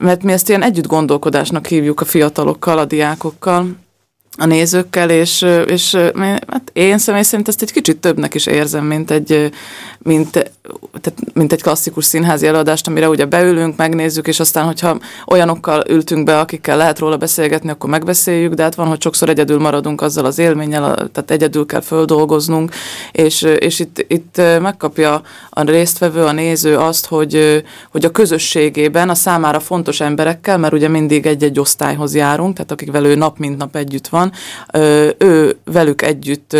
[0.00, 3.76] mert mi ezt ilyen együtt gondolkodásnak hívjuk a fiatalokkal, a diákokkal,
[4.38, 5.94] a nézőkkel, és, és
[6.46, 9.50] hát én személy szerint ezt egy kicsit többnek is érzem, mint egy,
[9.98, 10.30] mint,
[11.00, 16.24] tehát, mint egy klasszikus színházi előadást, amire ugye beülünk, megnézzük, és aztán, hogyha olyanokkal ültünk
[16.24, 20.24] be, akikkel lehet róla beszélgetni, akkor megbeszéljük, de hát van, hogy sokszor egyedül maradunk azzal
[20.24, 22.74] az élménnyel, tehát egyedül kell földolgoznunk,
[23.12, 29.14] és, és itt, itt megkapja a résztvevő, a néző azt, hogy, hogy a közösségében a
[29.14, 33.76] számára fontos emberekkel, mert ugye mindig egy-egy osztályhoz járunk, tehát akikvel ő nap mint nap
[33.76, 34.27] együtt van,
[35.18, 36.56] ő velük együtt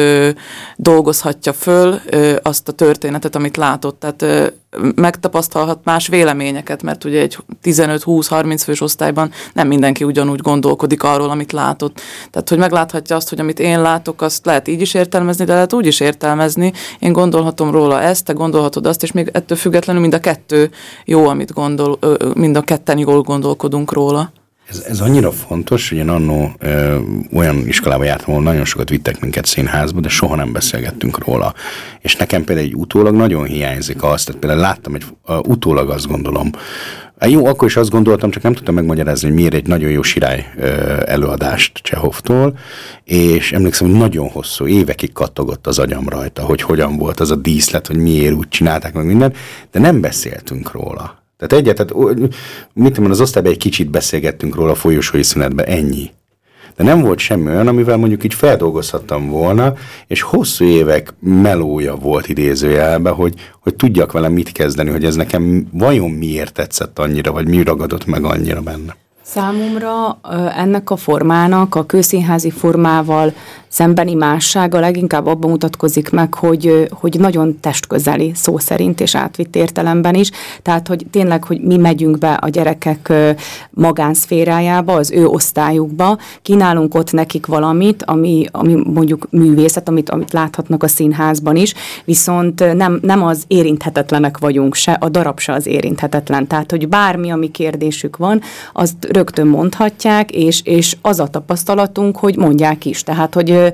[0.77, 2.01] dolgozhatja föl
[2.43, 4.01] azt a történetet, amit látott.
[4.01, 4.53] Tehát
[4.95, 11.53] megtapasztalhat más véleményeket, mert ugye egy 15-20-30 fős osztályban nem mindenki ugyanúgy gondolkodik arról, amit
[11.53, 12.01] látott.
[12.31, 15.73] Tehát, hogy megláthatja azt, hogy amit én látok, azt lehet így is értelmezni, de lehet
[15.73, 16.73] úgy is értelmezni.
[16.99, 20.71] Én gondolhatom róla ezt, te gondolhatod azt, és még ettől függetlenül mind a kettő
[21.05, 21.99] jó, amit gondol,
[22.35, 24.33] mind a ketten jól gondolkodunk róla.
[24.69, 26.99] Ez, ez annyira fontos, hogy én annó ö,
[27.33, 31.55] olyan iskolába jártam, ahol nagyon sokat vittek minket színházba, de soha nem beszélgettünk róla.
[32.01, 36.07] És nekem például egy utólag nagyon hiányzik azt, tehát például láttam egy uh, utólag azt
[36.07, 36.51] gondolom,
[37.27, 40.53] jó, akkor is azt gondoltam, csak nem tudtam megmagyarázni, hogy miért egy nagyon jó sirály
[41.07, 42.59] előadást Csehovtól,
[43.05, 47.37] és emlékszem, hogy nagyon hosszú, évekig kattogott az agyam rajta, hogy hogyan volt az a
[47.37, 49.37] díszlet, hogy miért úgy csinálták meg mindent,
[49.71, 51.27] de nem beszéltünk róla.
[51.38, 52.18] Tehát egyet, tehát,
[52.72, 56.11] mit tudom, az osztályban egy kicsit beszélgettünk róla a folyosói szünetben, ennyi.
[56.77, 59.74] De nem volt semmi olyan, amivel mondjuk így feldolgozhattam volna,
[60.07, 65.68] és hosszú évek melója volt idézőjelben, hogy, hogy tudjak vele mit kezdeni, hogy ez nekem
[65.72, 68.96] vajon miért tetszett annyira, vagy mi ragadott meg annyira benne.
[69.31, 70.19] Számomra
[70.57, 73.33] ennek a formának a kőszínházi formával
[73.69, 80.14] szembeni mássága leginkább abban mutatkozik meg, hogy, hogy nagyon testközeli szó szerint és átvitt értelemben
[80.14, 80.31] is.
[80.62, 83.12] Tehát, hogy tényleg, hogy mi megyünk be a gyerekek
[83.71, 90.83] magánszférájába, az ő osztályukba, kínálunk ott nekik valamit, ami, ami mondjuk művészet, amit, amit láthatnak
[90.83, 96.47] a színházban is, viszont nem, nem az érinthetetlenek vagyunk se, a darab se az érinthetetlen.
[96.47, 98.41] Tehát, hogy bármi, ami kérdésük van,
[98.73, 103.03] azt rögtön mondhatják, és, és az a tapasztalatunk, hogy mondják is.
[103.03, 103.73] Tehát, hogy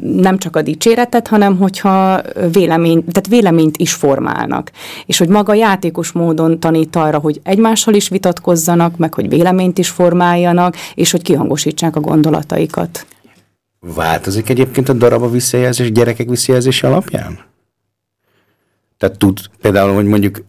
[0.00, 2.20] nem csak a dicséretet, hanem hogyha
[2.52, 4.70] vélemény, tehát véleményt is formálnak.
[5.06, 9.88] És hogy maga játékos módon tanít arra, hogy egymással is vitatkozzanak, meg hogy véleményt is
[9.88, 13.06] formáljanak, és hogy kihangosítsák a gondolataikat.
[13.80, 17.38] Változik egyébként a darab a visszajelzés gyerekek visszajelzése alapján?
[18.98, 20.44] Tehát tud például, hogy mondjuk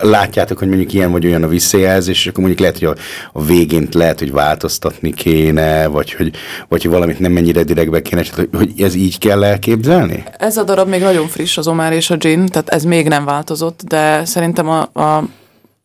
[0.00, 2.94] látjátok, hogy mondjuk ilyen vagy olyan a visszajelzés, és akkor mondjuk lehet, hogy a,
[3.38, 6.32] a végén lehet, hogy változtatni kéne, vagy hogy,
[6.68, 10.24] vagy hogy valamit nem mennyire direktbe kéne, hogy, hogy ez így kell elképzelni?
[10.38, 13.24] Ez a darab még nagyon friss, az Omar és a Gin, tehát ez még nem
[13.24, 15.24] változott, de szerintem a, a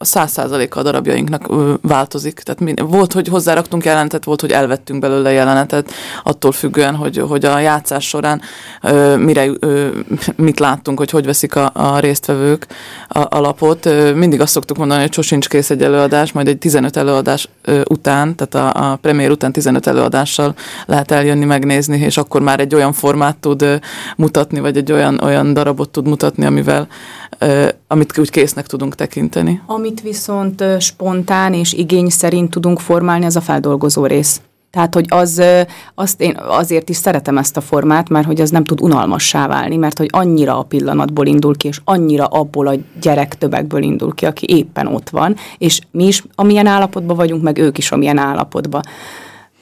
[0.02, 1.48] a száz százaléka a darabjainknak
[1.82, 2.40] változik.
[2.40, 5.92] Tehát volt, hogy hozzáraktunk jelenetet, volt, hogy elvettünk belőle jelenetet,
[6.24, 8.42] attól függően, hogy, hogy a játszás során
[9.18, 9.50] mire,
[10.36, 12.68] mit láttunk, hogy hogy veszik a, a résztvevők
[13.08, 13.86] a, a lapot.
[13.86, 17.50] Ö, mindig azt szoktuk mondani, hogy sosincs kész egy előadás, majd egy 15 előadás
[17.90, 20.54] után, tehát a, a premier után 15 előadással
[20.86, 23.80] lehet eljönni, megnézni, és akkor már egy olyan formát tud
[24.18, 26.88] mutatni, vagy egy olyan, olyan darabot tud mutatni, amivel
[27.88, 29.62] amit úgy késznek tudunk tekinteni.
[29.92, 34.42] Amit viszont spontán és igény szerint tudunk formálni, az a feldolgozó rész.
[34.70, 35.42] Tehát, hogy az,
[35.96, 39.76] azt én azért is szeretem ezt a formát, mert hogy az nem tud unalmassá válni,
[39.76, 44.26] mert hogy annyira a pillanatból indul ki, és annyira abból a gyerek többekből indul ki,
[44.26, 48.82] aki éppen ott van, és mi is amilyen állapotban vagyunk, meg ők is amilyen állapotban.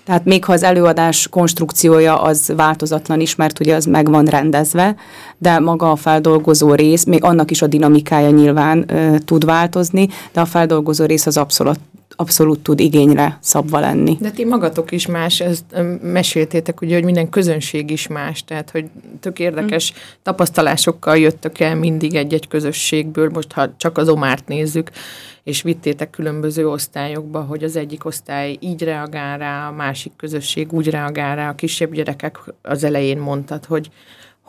[0.10, 4.96] Tehát még ha az előadás konstrukciója az változatlan is, mert ugye az meg van rendezve,
[5.38, 10.42] de maga a feldolgozó rész, még annak is a dinamikája nyilván ö, tud változni, de
[10.42, 11.80] a feldolgozó rész az abszolút
[12.16, 14.18] abszolút tud igényre szabva lenni.
[14.20, 15.64] De ti magatok is más, ezt
[16.02, 18.86] meséltétek ugye, hogy minden közönség is más, tehát hogy
[19.20, 19.96] tök érdekes mm.
[20.24, 24.90] tapasztalásokkal jöttök el mindig egy-egy közösségből, most ha csak az Omárt nézzük,
[25.44, 30.90] és vittétek különböző osztályokba, hogy az egyik osztály így reagál rá, a másik közösség úgy
[30.90, 33.90] reagál rá, a kisebb gyerekek az elején mondtad, hogy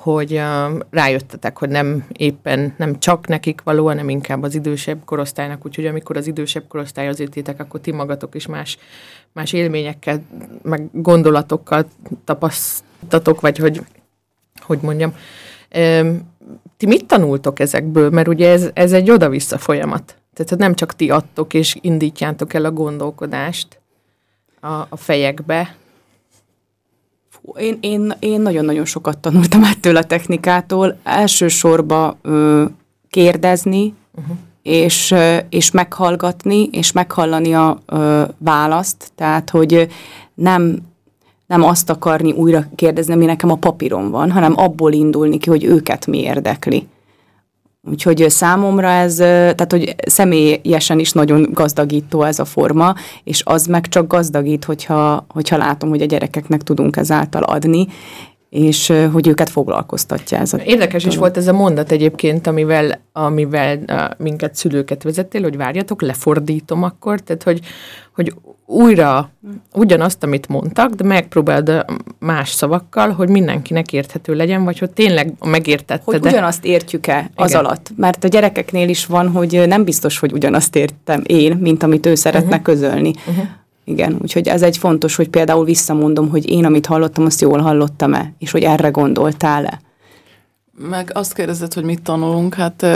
[0.02, 5.66] hogy uh, rájöttetek, hogy nem éppen nem csak nekik való, hanem inkább az idősebb korosztálynak,
[5.66, 8.78] úgyhogy amikor az idősebb korosztály az értétek, akkor ti magatok is más,
[9.32, 10.22] más élményekkel,
[10.62, 11.86] meg gondolatokkal
[12.24, 13.80] tapasztatok, vagy hogy,
[14.60, 15.14] hogy mondjam.
[16.76, 18.10] Ti mit tanultok ezekből?
[18.10, 20.16] Mert ugye ez, ez egy oda-vissza folyamat.
[20.34, 23.80] Tehát nem csak ti adtok és indítjátok el a gondolkodást
[24.60, 25.74] a, a fejekbe.
[27.58, 30.98] Én, én, én nagyon-nagyon sokat tanultam ettől a technikától.
[31.02, 32.64] Elsősorban ö,
[33.10, 34.36] kérdezni, uh-huh.
[34.62, 35.14] és,
[35.48, 39.12] és meghallgatni, és meghallani a ö, választ.
[39.14, 39.88] Tehát, hogy
[40.34, 40.88] nem
[41.50, 45.64] nem azt akarni újra kérdezni, ami nekem a papíron van, hanem abból indulni ki, hogy
[45.64, 46.88] őket mi érdekli.
[47.82, 53.88] Úgyhogy számomra ez, tehát hogy személyesen is nagyon gazdagító ez a forma, és az meg
[53.88, 57.86] csak gazdagít, hogyha, hogyha látom, hogy a gyerekeknek tudunk ezáltal adni,
[58.50, 61.14] és hogy őket foglalkoztatja ez a Érdekes dolog.
[61.14, 63.78] is volt ez a mondat egyébként, amivel, amivel
[64.18, 67.60] minket szülőket vezettél, hogy várjatok, lefordítom akkor, tehát hogy,
[68.14, 68.34] hogy
[68.70, 69.30] újra
[69.72, 71.84] ugyanazt, amit mondtak, de megpróbáld
[72.18, 76.02] más szavakkal, hogy mindenkinek érthető legyen, vagy hogy tényleg megértette.
[76.04, 76.28] Hogy de...
[76.28, 77.64] ugyanazt értjük-e az Igen.
[77.64, 77.90] alatt?
[77.96, 82.14] Mert a gyerekeknél is van, hogy nem biztos, hogy ugyanazt értem én, mint amit ő
[82.14, 82.62] szeretne uh-huh.
[82.62, 83.12] közölni.
[83.28, 83.44] Uh-huh.
[83.84, 88.32] Igen, úgyhogy ez egy fontos, hogy például visszamondom, hogy én, amit hallottam, azt jól hallottam-e,
[88.38, 89.80] és hogy erre gondoltál-e.
[90.88, 92.86] Meg azt kérdezed, hogy mit tanulunk, hát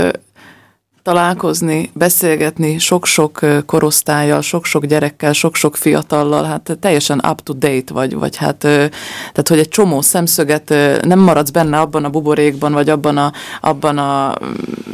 [1.04, 8.36] találkozni, beszélgetni sok-sok korosztályjal, sok-sok gyerekkel, sok-sok fiatallal, hát teljesen up to date vagy, vagy
[8.36, 10.68] hát, tehát hogy egy csomó szemszöget
[11.02, 14.34] nem maradsz benne abban a buborékban, vagy abban a, abban a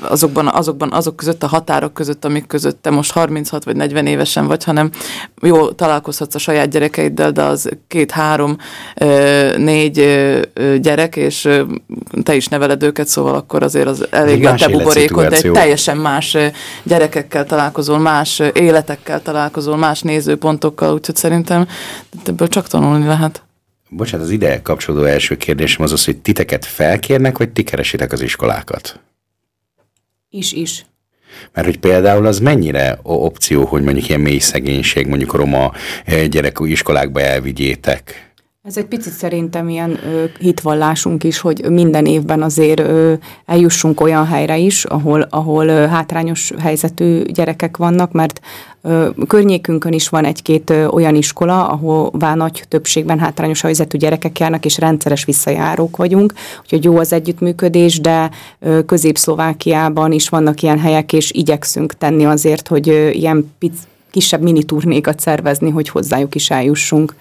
[0.03, 4.46] azokban, azokban, azok között a határok között, amik között te most 36 vagy 40 évesen
[4.46, 4.90] vagy, hanem
[5.42, 8.57] jó találkozhatsz a saját gyerekeiddel, de az két-három,
[9.57, 9.94] négy
[10.81, 11.49] gyerek, és
[12.23, 15.99] te is neveled őket, szóval akkor azért az elég a te buborékod, de egy teljesen
[16.00, 16.36] más
[16.82, 21.68] gyerekekkel találkozol, más életekkel találkozol, más nézőpontokkal, úgyhogy szerintem
[22.26, 23.42] ebből csak tanulni lehet.
[23.88, 28.20] Bocsánat, az ide kapcsolódó első kérdésem az az, hogy titeket felkérnek, vagy ti keresitek az
[28.20, 29.00] iskolákat?
[30.30, 30.86] Is, is.
[31.52, 35.72] Mert hogy például az mennyire opció, hogy mondjuk ilyen mély szegénység, mondjuk roma
[36.28, 38.30] gyerek iskolákba elvigyétek?
[38.66, 43.12] Ez egy picit szerintem ilyen ö, hitvallásunk is, hogy minden évben azért ö,
[43.46, 48.40] eljussunk olyan helyre is, ahol, ahol ö, hátrányos helyzetű gyerekek vannak, mert
[48.83, 54.64] ö, környékünkön is van egy-két ö, olyan iskola, ahová nagy többségben hátrányos helyzetű gyerekek járnak,
[54.64, 61.12] és rendszeres visszajárók vagyunk, úgyhogy jó az együttműködés, de ö, Közép-Szlovákiában is vannak ilyen helyek,
[61.12, 63.79] és igyekszünk tenni azért, hogy ö, ilyen pic,
[64.11, 67.14] kisebb mini turnékat szervezni, hogy hozzájuk is eljussunk.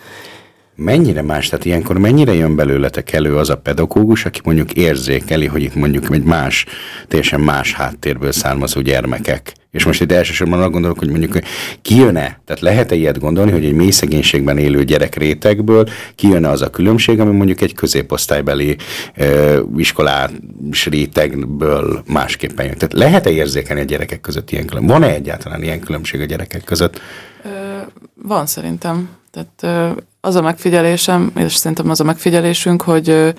[0.81, 5.61] Mennyire más, tehát ilyenkor mennyire jön belőletek elő az a pedagógus, aki mondjuk érzékeli, hogy
[5.61, 6.65] itt mondjuk egy más,
[7.07, 9.53] teljesen más háttérből származó gyermekek.
[9.71, 11.39] És most itt elsősorban arra gondolok, hogy mondjuk
[11.81, 16.69] kijön-e, tehát lehet-e ilyet gondolni, hogy egy mély szegénységben élő gyerek rétegből kijön-e az a
[16.69, 18.75] különbség, ami mondjuk egy középosztálybeli
[19.13, 22.77] e, iskolás rétegből másképpen jön.
[22.77, 24.99] Tehát lehet-e érzékelni a gyerekek között ilyen különbség?
[24.99, 27.01] Van-e egyáltalán ilyen különbség a gyerekek között?
[27.43, 27.49] Ö,
[28.15, 29.09] van szerintem.
[29.31, 33.33] Tehát az a megfigyelésem, és szerintem az a megfigyelésünk, hogy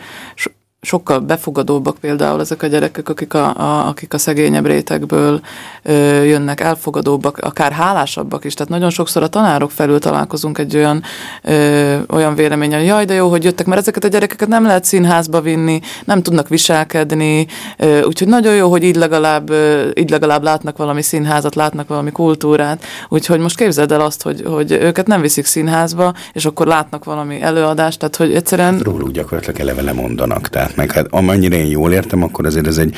[0.82, 5.40] sokkal befogadóbbak például ezek a gyerekek, akik a, a, akik a szegényebb rétegből
[5.82, 8.54] ö, jönnek, elfogadóbbak, akár hálásabbak is.
[8.54, 11.02] Tehát nagyon sokszor a tanárok felül találkozunk egy olyan,
[11.42, 14.84] ö, olyan vélemény, hogy jaj, de jó, hogy jöttek, mert ezeket a gyerekeket nem lehet
[14.84, 20.42] színházba vinni, nem tudnak viselkedni, ö, úgyhogy nagyon jó, hogy így legalább, ö, így legalább
[20.42, 22.84] látnak valami színházat, látnak valami kultúrát.
[23.08, 27.42] Úgyhogy most képzeld el azt, hogy, hogy őket nem viszik színházba, és akkor látnak valami
[27.42, 28.72] előadást, tehát hogy egyszerűen...
[28.72, 32.66] Hát róluk gyakorlatilag eleve lemondanak, tehát iskolák, meg hát amennyire én jól értem, akkor azért
[32.66, 32.94] ez egy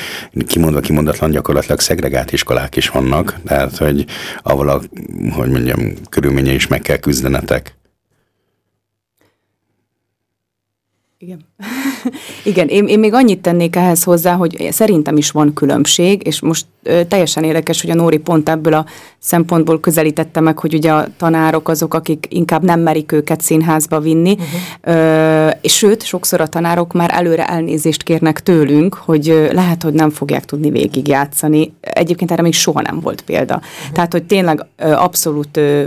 [0.46, 4.06] kimondva kimondatlan gyakorlatilag szegregált iskolák is vannak, tehát hogy
[4.42, 4.80] ahol a,
[5.30, 7.74] hogy mondjam, körülménye is meg kell küzdenetek.
[11.18, 11.51] Igen.
[12.44, 16.66] Igen, én, én még annyit tennék ehhez hozzá, hogy szerintem is van különbség, és most
[16.82, 18.86] ö, teljesen érdekes, hogy a Nóri pont ebből a
[19.18, 24.32] szempontból közelítette meg, hogy ugye a tanárok azok, akik inkább nem merik őket színházba vinni,
[24.32, 24.96] uh-huh.
[24.96, 29.92] ö, és sőt, sokszor a tanárok már előre elnézést kérnek tőlünk, hogy ö, lehet, hogy
[29.92, 31.72] nem fogják tudni végigjátszani.
[31.80, 33.54] Egyébként erre még soha nem volt példa.
[33.54, 33.92] Uh-huh.
[33.92, 35.84] Tehát, hogy tényleg ö, abszolút ö,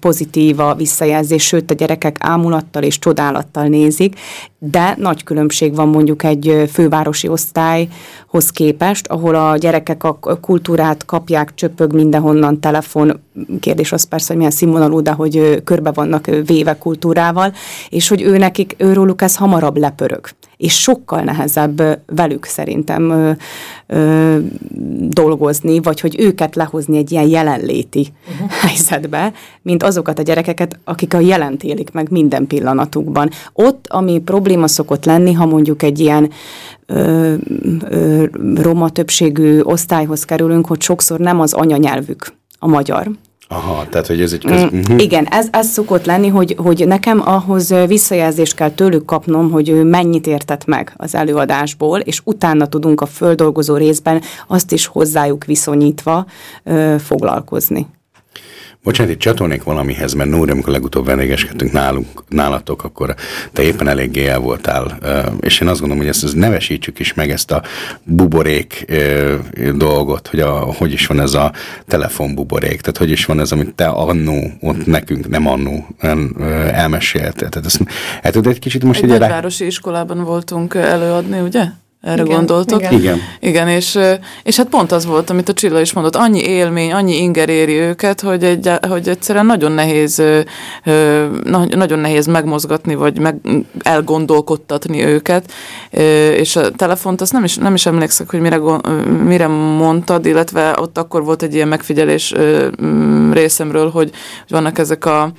[0.00, 4.14] pozitív a visszajelzés, sőt, a gyerekek ámulattal és csodálattal nézik,
[4.58, 11.54] de nagy különbség van mondjuk egy fővárosi osztályhoz képest, ahol a gyerekek a kultúrát kapják,
[11.54, 13.20] csöpög mindenhonnan telefon,
[13.60, 17.52] kérdés az persze, hogy milyen színvonalú, de hogy körbe vannak véve kultúrával,
[17.88, 23.30] és hogy ő nekik, őróluk ez hamarabb lepörög és sokkal nehezebb velük szerintem ö,
[23.86, 24.38] ö,
[25.08, 28.50] dolgozni, vagy hogy őket lehozni egy ilyen jelenléti uh-huh.
[28.50, 33.30] helyzetbe, mint azokat a gyerekeket, akik a jelent élik meg minden pillanatukban.
[33.52, 36.30] Ott, ami probléma szokott lenni, ha mondjuk egy ilyen
[36.86, 37.34] ö,
[37.88, 42.26] ö, roma többségű osztályhoz kerülünk, hogy sokszor nem az anyanyelvük
[42.58, 43.10] a magyar,
[43.48, 44.60] Aha, tehát hogy ez egy köz...
[44.60, 45.02] Mm, uh-huh.
[45.02, 49.84] Igen, ez, ez szokott lenni, hogy, hogy nekem ahhoz visszajelzést kell tőlük kapnom, hogy ő
[49.84, 56.26] mennyit értett meg az előadásból, és utána tudunk a földolgozó részben azt is hozzájuk viszonyítva
[56.64, 57.86] ö, foglalkozni.
[58.86, 63.14] Bocsánat, itt csatolnék valamihez, mert Nóri, amikor legutóbb vendégeskedtünk nálunk, nálatok, akkor
[63.52, 64.98] te éppen eléggé el voltál,
[65.40, 67.62] és én azt gondolom, hogy ezt, ezt nevesítsük is meg, ezt a
[68.02, 68.92] buborék
[69.74, 71.52] dolgot, hogy a, hogy is van ez a
[71.86, 75.86] telefonbuborék, tehát hogy is van ez, amit te annó, ott nekünk, nem annó,
[76.72, 77.48] elmeséltél.
[77.48, 77.80] Tehát ezt
[78.22, 79.68] tudod egy kicsit most egy nagyvárosi rá...
[79.68, 81.64] iskolában voltunk előadni, ugye?
[82.06, 82.80] Erre igen, gondoltok?
[82.80, 82.92] Igen.
[82.92, 83.18] igen.
[83.40, 83.98] Igen, és,
[84.42, 87.72] és hát pont az volt, amit a Csilla is mondott, annyi élmény, annyi inger éri
[87.72, 90.22] őket, hogy, egy, hogy egyszerűen nagyon nehéz,
[91.70, 93.36] nagyon nehéz megmozgatni, vagy meg
[93.82, 95.52] elgondolkodtatni őket,
[96.36, 98.60] és a telefont azt nem is, nem is emlékszek, hogy mire,
[99.24, 102.34] mire mondtad, illetve ott akkor volt egy ilyen megfigyelés
[103.32, 105.32] részemről, hogy, hogy vannak ezek a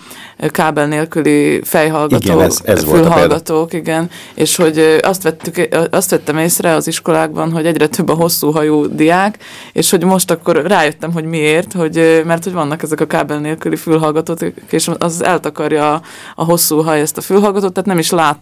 [0.47, 6.56] kábel nélküli fejhallgatók, igen, ez, ez fülhallgatók, igen, és hogy azt, vettük, azt vettem észre,
[6.57, 9.37] észre az iskolákban, hogy egyre több a hosszú hajú diák,
[9.73, 13.75] és hogy most akkor rájöttem, hogy miért, hogy, mert hogy vannak ezek a kábel nélküli
[13.75, 14.39] fülhallgatók,
[14.69, 16.01] és az eltakarja a,
[16.35, 18.39] a hosszú haj ezt a fülhallgatót, tehát nem is lát,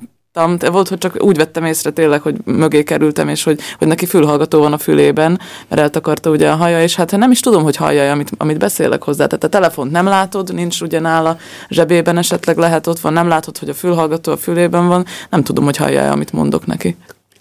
[0.58, 4.06] de volt, hogy csak úgy vettem észre tényleg, hogy mögé kerültem, és hogy, hogy neki
[4.06, 7.76] fülhallgató van a fülében, mert eltakarta ugye a haja, és hát nem is tudom, hogy
[7.76, 9.26] hallja, amit, amit beszélek hozzá.
[9.26, 11.38] Tehát a telefont nem látod, nincs ugye nála
[11.70, 15.64] zsebében, esetleg lehet ott van, nem látod, hogy a fülhallgató a fülében van, nem tudom,
[15.64, 16.98] hogy hallja, amit mondok neki.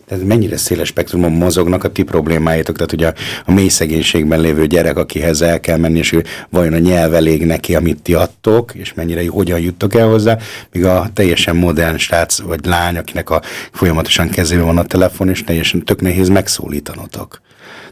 [0.07, 3.15] Tehát mennyire széles spektrumon mozognak a ti problémáitok, tehát ugye a,
[3.47, 7.47] a mély szegénységben lévő gyerek, akihez el kell menni, és ő vajon a nyelv elég
[7.47, 10.39] neki, amit ti adtok, és mennyire hogyan juttok el hozzá,
[10.73, 13.43] míg a teljesen modern srác vagy lány, akinek a
[13.73, 17.41] folyamatosan kezében van a telefon, és teljesen tök nehéz megszólítanotok.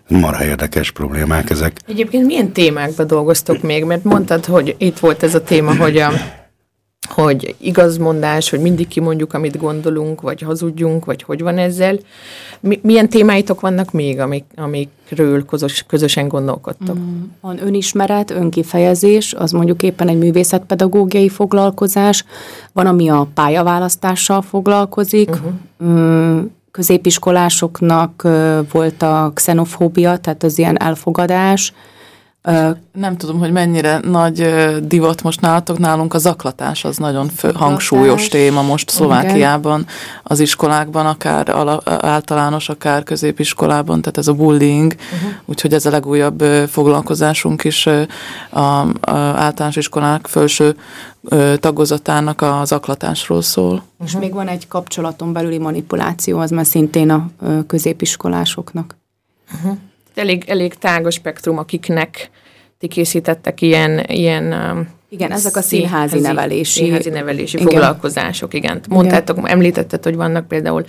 [0.08, 1.76] Marha érdekes problémák ezek.
[1.86, 3.84] Egyébként milyen témákba dolgoztok még?
[3.84, 6.12] Mert mondtad, hogy itt volt ez a téma, hogy a
[7.12, 11.98] hogy igazmondás, hogy mindig kimondjuk, amit gondolunk, vagy hazudjunk, vagy hogy van ezzel.
[12.60, 16.98] Mi, milyen témáitok vannak még, amik, amikről közös, közösen gondolkodtok?
[16.98, 22.24] Mm, van önismeret, önkifejezés, az mondjuk éppen egy művészetpedagógiai foglalkozás,
[22.72, 25.30] van, ami a pályaválasztással foglalkozik,
[25.80, 26.44] uh-huh.
[26.70, 28.28] középiskolásoknak
[28.72, 31.72] volt a xenofóbia, tehát az ilyen elfogadás,
[32.92, 34.54] nem tudom, hogy mennyire nagy
[34.86, 39.86] divat most nálatok, nálunk a zaklatás az nagyon fő, hangsúlyos téma most Szlovákiában,
[40.22, 41.48] az iskolákban, akár
[41.84, 45.30] általános, akár középiskolában, tehát ez a bullying, uh-huh.
[45.44, 48.00] úgyhogy ez a legújabb foglalkozásunk is a,
[48.50, 50.76] a általános iskolák felső
[51.56, 53.82] tagozatának a zaklatásról szól.
[54.04, 54.20] És uh-huh.
[54.20, 57.30] még van egy kapcsolaton belüli manipuláció, az már szintén a
[57.66, 58.96] középiskolásoknak.
[59.54, 59.78] Uh-huh
[60.18, 62.30] elég, elég tág a spektrum, akiknek
[62.78, 67.68] ti készítettek ilyen, ilyen um, igen, ezek a színházi, színházi nevelési, színházi nevelési igen.
[67.68, 68.80] foglalkozások, igen.
[68.88, 69.50] Mondtátok, igen.
[69.50, 70.84] említetted, hogy vannak például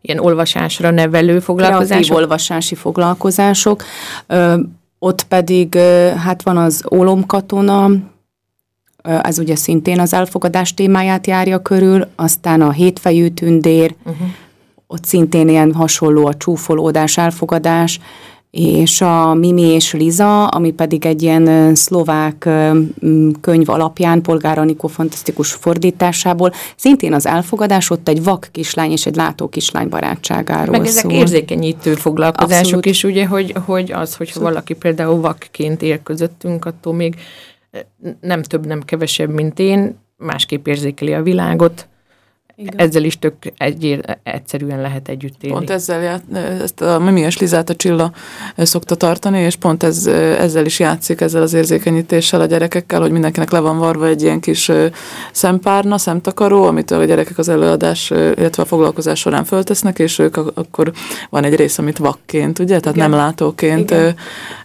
[0.00, 1.88] ilyen olvasásra nevelő foglalkozások.
[1.88, 3.84] Kreatív olvasási foglalkozások.
[4.26, 4.54] Ö,
[4.98, 5.74] ott pedig,
[6.16, 7.90] hát van az ólomkatona,
[9.02, 14.28] ez ugye szintén az elfogadás témáját járja körül, aztán a hétfejű tündér, uh-huh.
[14.86, 18.00] ott szintén ilyen hasonló a csúfolódás, elfogadás,
[18.56, 22.48] és a Mimi és Liza, ami pedig egy ilyen szlovák
[23.40, 29.16] könyv alapján, Polgár Anikó fantasztikus fordításából, szintén az elfogadás ott egy vak kislány és egy
[29.16, 31.12] látó kislány barátságáról Meg ezek szól.
[31.12, 32.86] érzékenyítő foglalkozások Abszolút.
[32.86, 34.48] is, ugye, hogy, hogy az, hogyha Abszolút.
[34.48, 37.14] valaki például vakként él közöttünk, attól még
[38.20, 41.86] nem több, nem kevesebb, mint én, másképp érzékeli a világot,
[42.56, 42.74] igen.
[42.76, 45.56] Ezzel is tök egyér, egyszerűen lehet együtt élni.
[45.56, 46.22] Pont ezzel,
[46.62, 48.12] ezt a Mimiás Lizát a Csilla
[48.56, 53.50] szokta tartani, és pont ez, ezzel is játszik, ezzel az érzékenyítéssel a gyerekekkel, hogy mindenkinek
[53.50, 54.70] le van varva egy ilyen kis
[55.32, 60.92] szempárna, szemtakaró, amit a gyerekek az előadás, illetve a foglalkozás során föltesznek, és ők akkor
[61.30, 63.10] van egy rész, amit vakként, ugye, tehát Igen.
[63.10, 64.08] nem látóként ö,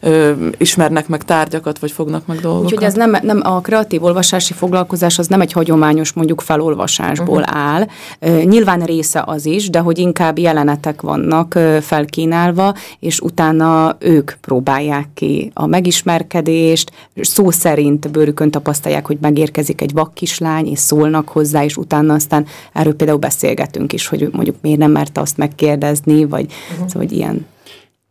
[0.01, 2.65] ö, ismernek meg tárgyakat, vagy fognak meg dolgokat.
[2.65, 7.57] Úgyhogy ez nem, nem a kreatív olvasási foglalkozás az nem egy hagyományos mondjuk felolvasásból uh-huh.
[7.57, 8.43] áll, áll.
[8.43, 15.51] Nyilván része az is, de hogy inkább jelenetek vannak felkínálva, és utána ők próbálják ki
[15.53, 22.13] a megismerkedést, szó szerint bőrükön tapasztalják, hogy megérkezik egy vakkislány, és szólnak hozzá, és utána
[22.13, 26.87] aztán erről például beszélgetünk is, hogy mondjuk miért nem merte azt megkérdezni, vagy uh-huh.
[26.87, 27.45] szóval, hogy ilyen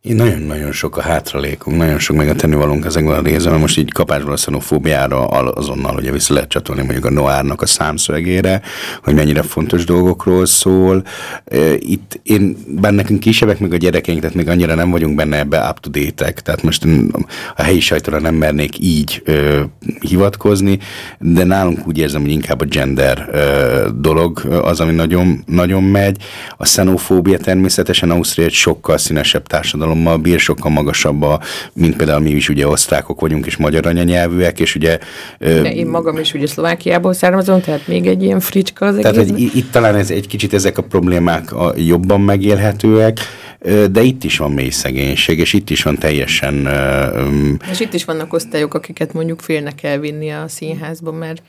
[0.03, 4.33] nagyon-nagyon sok a hátralékunk, nagyon sok meg a tennivalónk ezekben a részben, most így kapásból
[4.33, 8.63] a xenofóbiára azonnal ugye vissza lehet csatolni mondjuk a Noárnak a számszövegére,
[9.03, 11.05] hogy mennyire fontos dolgokról szól.
[11.79, 15.69] Itt én, bár nekünk kisebbek, meg a gyerekeink, tehát még annyira nem vagyunk benne ebbe
[15.69, 16.87] up to date tehát most
[17.57, 19.61] a helyi sajtóra nem mernék így ö,
[20.01, 20.79] hivatkozni,
[21.19, 26.23] de nálunk úgy érzem, hogy inkább a gender ö, dolog az, ami nagyon, nagyon megy.
[26.57, 31.41] A xenofóbia természetesen Ausztria egy sokkal színesebb társadalom, társadalommal bír, sokkal magasabb, a,
[31.73, 34.99] mint például mi is ugye osztrákok vagyunk, és magyar anyanyelvűek, és ugye...
[35.39, 39.17] De én magam is ugye Szlovákiából származom, tehát még egy ilyen fricska az Tehát.
[39.17, 43.19] Egy, itt talán ez egy kicsit ezek a problémák a, jobban megélhetőek,
[43.91, 46.69] de itt is van mély szegénység, és itt is van teljesen...
[47.71, 51.43] És itt is vannak osztályok, akiket mondjuk félnek elvinni a színházba, mert,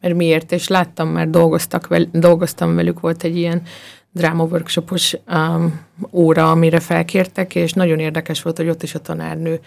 [0.00, 3.62] mert miért, és láttam már, dolgoztak vel, dolgoztam velük, volt egy ilyen
[4.14, 9.60] dráma workshopos um, óra, amire felkértek, és nagyon érdekes volt, hogy ott is a tanárnő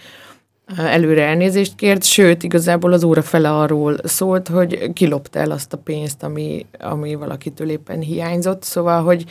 [0.69, 5.73] uh, előre elnézést kért, sőt, igazából az óra fele arról szólt, hogy kilopta el azt
[5.73, 9.25] a pénzt, ami, ami valakitől éppen hiányzott, szóval, hogy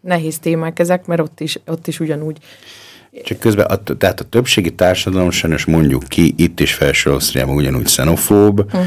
[0.00, 2.38] nehéz témák ezek, mert ott is, ott is ugyanúgy
[3.24, 7.82] Csak közben, a, tehát a többségi társadalom sajnos mondjuk ki, itt is felső Ausztriában ugyanúgy
[7.82, 8.78] xenofób, hm.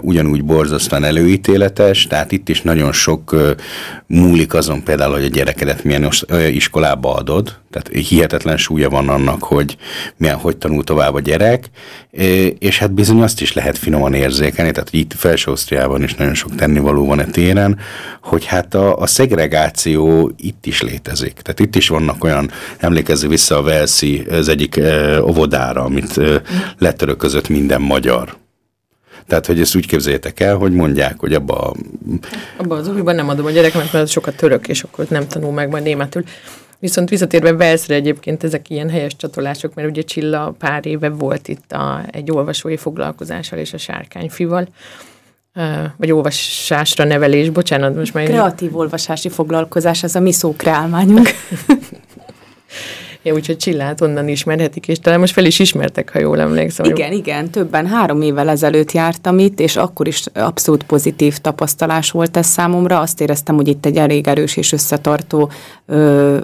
[0.00, 3.36] ugyanúgy borzasztóan előítéletes, tehát itt is nagyon sok
[4.06, 6.10] múlik azon például, hogy a gyerekedet milyen
[6.50, 9.76] iskolába adod, tehát hihetetlen súlya van annak, hogy
[10.16, 11.70] milyen, hogy tanul tovább a gyerek,
[12.58, 16.54] és hát bizony azt is lehet finoman érzékelni, tehát itt felső Ausztriában is nagyon sok
[16.54, 17.78] tennivaló van a téren,
[18.22, 21.32] hogy hát a, a szegregáció itt is létezik.
[21.32, 24.80] Tehát itt is vannak olyan, emlékezzük vissza a Velszi, az egyik
[25.22, 26.20] óvodára, amit
[26.78, 28.36] letöröközött minden magyar.
[29.26, 31.74] Tehát, hogy ezt úgy képzeljétek el, hogy mondják, hogy abba a...
[32.56, 35.68] Abba az újban nem adom a gyereknek, mert sokat török, és akkor nem tanul meg
[35.68, 36.24] majd németül.
[36.78, 41.72] Viszont visszatérve Velszre egyébként ezek ilyen helyes csatolások, mert ugye Csilla pár éve volt itt
[41.72, 44.68] a, egy olvasói foglalkozással és a sárkányfival,
[45.96, 48.24] vagy olvasásra nevelés, bocsánat, most már...
[48.24, 51.28] Kreatív olvasási foglalkozás, az a mi szókreálmányunk.
[53.26, 56.84] Ja, úgyhogy Csillát onnan ismerhetik, és talán most fel is ismertek, ha jól emlékszem.
[56.84, 62.36] Igen, igen, többen három évvel ezelőtt jártam itt, és akkor is abszolút pozitív tapasztalás volt
[62.36, 63.00] ez számomra.
[63.00, 65.50] Azt éreztem, hogy itt egy elég erős és összetartó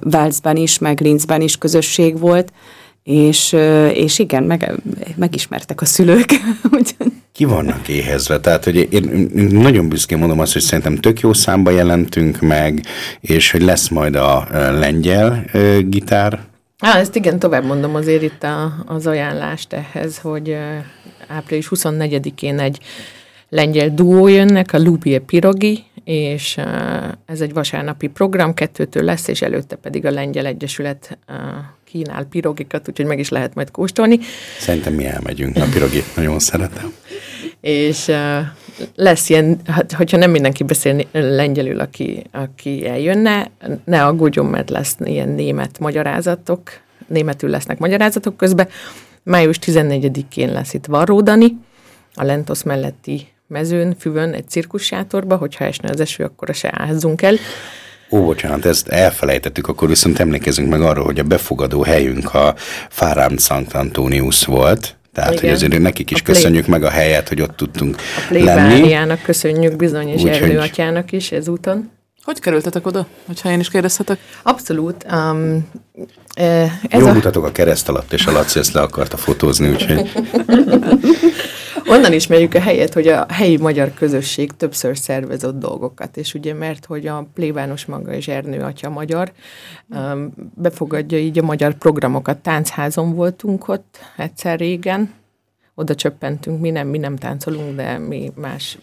[0.01, 2.53] Velszben is, meg Linzben is közösség volt,
[3.03, 3.57] és,
[3.93, 4.73] és igen, meg,
[5.17, 6.31] megismertek a szülők.
[7.33, 8.41] Ki vannak éhezve?
[8.41, 12.85] Tehát, hogy én nagyon büszkén mondom azt, hogy szerintem tök jó számba jelentünk meg,
[13.21, 14.47] és hogy lesz majd a
[14.79, 15.45] lengyel
[15.89, 16.51] gitár
[16.85, 20.57] Á, ezt igen, tovább mondom azért itt a, az ajánlást ehhez, hogy
[21.27, 22.79] április 24-én egy
[23.49, 26.57] lengyel duó jönnek, a Lubie Pirogi, és
[27.27, 31.19] ez egy vasárnapi program, kettőtől lesz, és előtte pedig a Lengyel Egyesület
[31.85, 34.19] kínál pirogikat, úgyhogy meg is lehet majd kóstolni.
[34.59, 36.93] Szerintem mi elmegyünk, a pirogit nagyon szeretem.
[37.63, 38.11] És
[38.95, 43.51] lesz ilyen, hát, hogyha nem mindenki beszél lengyelül, aki, aki eljönne,
[43.85, 46.71] ne aggódjon, mert lesz ilyen német magyarázatok,
[47.07, 48.69] németül lesznek magyarázatok közben.
[49.23, 51.57] Május 14-én lesz itt Varródani,
[52.15, 57.35] a Lentos melletti mezőn, füvön, egy cirkussátorba, hogyha esne az eső, akkor se ázzunk el.
[58.11, 62.55] Ó, bocsánat, ezt elfelejtettük, akkor viszont emlékezünk meg arról, hogy a befogadó helyünk a
[62.89, 65.45] Fárám Szent Antonius volt, tehát, Igen.
[65.45, 66.81] hogy azért nekik is a köszönjük play...
[66.81, 67.97] meg a helyet, hogy ott tudtunk
[68.31, 68.95] a lenni.
[68.95, 71.91] A köszönjük bizony, és Ernő atyának is ezúton.
[72.23, 74.19] Hogy kerültetek oda, hogyha én is kérdezhetek?
[74.43, 75.07] Abszolút.
[75.13, 75.69] Um,
[76.89, 77.13] ez Jó a...
[77.13, 80.11] mutatok a kereszt alatt, és a Laci ezt le akarta fotózni, úgyhogy...
[81.89, 86.85] Onnan ismerjük a helyet, hogy a helyi magyar közösség többször szervezett dolgokat, és ugye mert,
[86.85, 89.33] hogy a plébános maga és Ernő atya magyar,
[89.89, 92.39] um, befogadja így a magyar programokat.
[92.39, 95.11] Táncházon voltunk ott egyszer régen,
[95.75, 98.79] oda csöppentünk, mi nem, mi nem táncolunk, de mi más.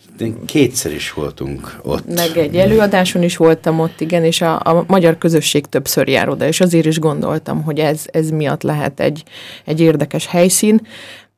[0.45, 2.15] Kétszer is voltunk ott.
[2.15, 6.45] Meg egy előadáson is voltam ott, igen, és a, a magyar közösség többször jár oda,
[6.45, 9.23] és azért is gondoltam, hogy ez, ez miatt lehet egy,
[9.65, 10.81] egy érdekes helyszín,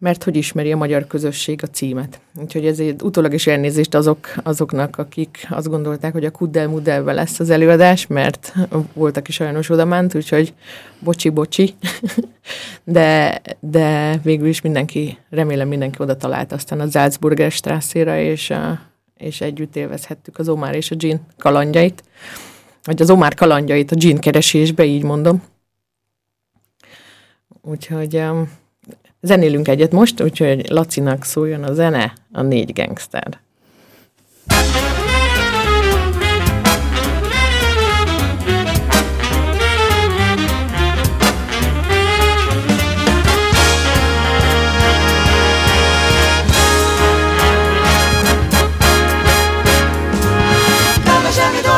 [0.01, 2.19] mert hogy ismeri a magyar közösség a címet.
[2.35, 7.39] Úgyhogy ezért utólag is elnézést azok, azoknak, akik azt gondolták, hogy a kuddel mudelve lesz
[7.39, 8.53] az előadás, mert
[8.93, 10.53] voltak is sajnos odament, úgyhogy
[10.99, 11.73] bocsi-bocsi,
[12.83, 18.53] de, de végül is mindenki, remélem mindenki oda talált aztán a Salzburger Strasszéra, és,
[19.17, 22.03] és együtt élvezhettük az Omar és a Jean kalandjait,
[22.83, 25.43] vagy az Omar kalandjait a Jean keresésbe, így mondom.
[27.61, 28.21] Úgyhogy
[29.21, 33.39] Zenélünk egyet most, úgyhogy Lacinak szóljon a zene, a négy gangster.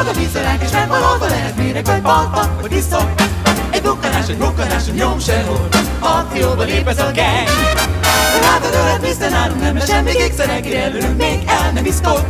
[0.04, 3.22] dolga vízzelánk, és megvalóban lehet méreg, vagy balta, vagy iszok.
[3.84, 5.68] Egy bukkanás, egy bukkanás, egy nyom sehol.
[6.00, 7.50] Akcióba lép ez a gang
[8.42, 12.26] Látod ölet vissza nálunk nem mert semmi kékszerekre előrünk még el nem iszkod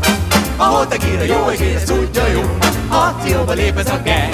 [0.57, 2.41] Ahol te a jó egész tudja jó
[2.89, 4.33] Akcióba lép ez a gang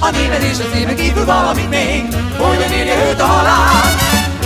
[0.00, 2.04] A néved és az éve kívül valamit még.
[2.38, 3.94] Hogyan érje őt a halál?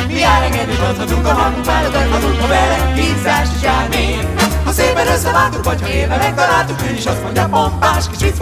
[0.07, 4.27] Mi elengedni adhatunk a magunk Válogathatunk a vele Kínzás is jár még.
[4.65, 8.39] Ha szépen összeváltuk vagy ha élve megtaláltuk Ő is azt mondja pompás kis vicc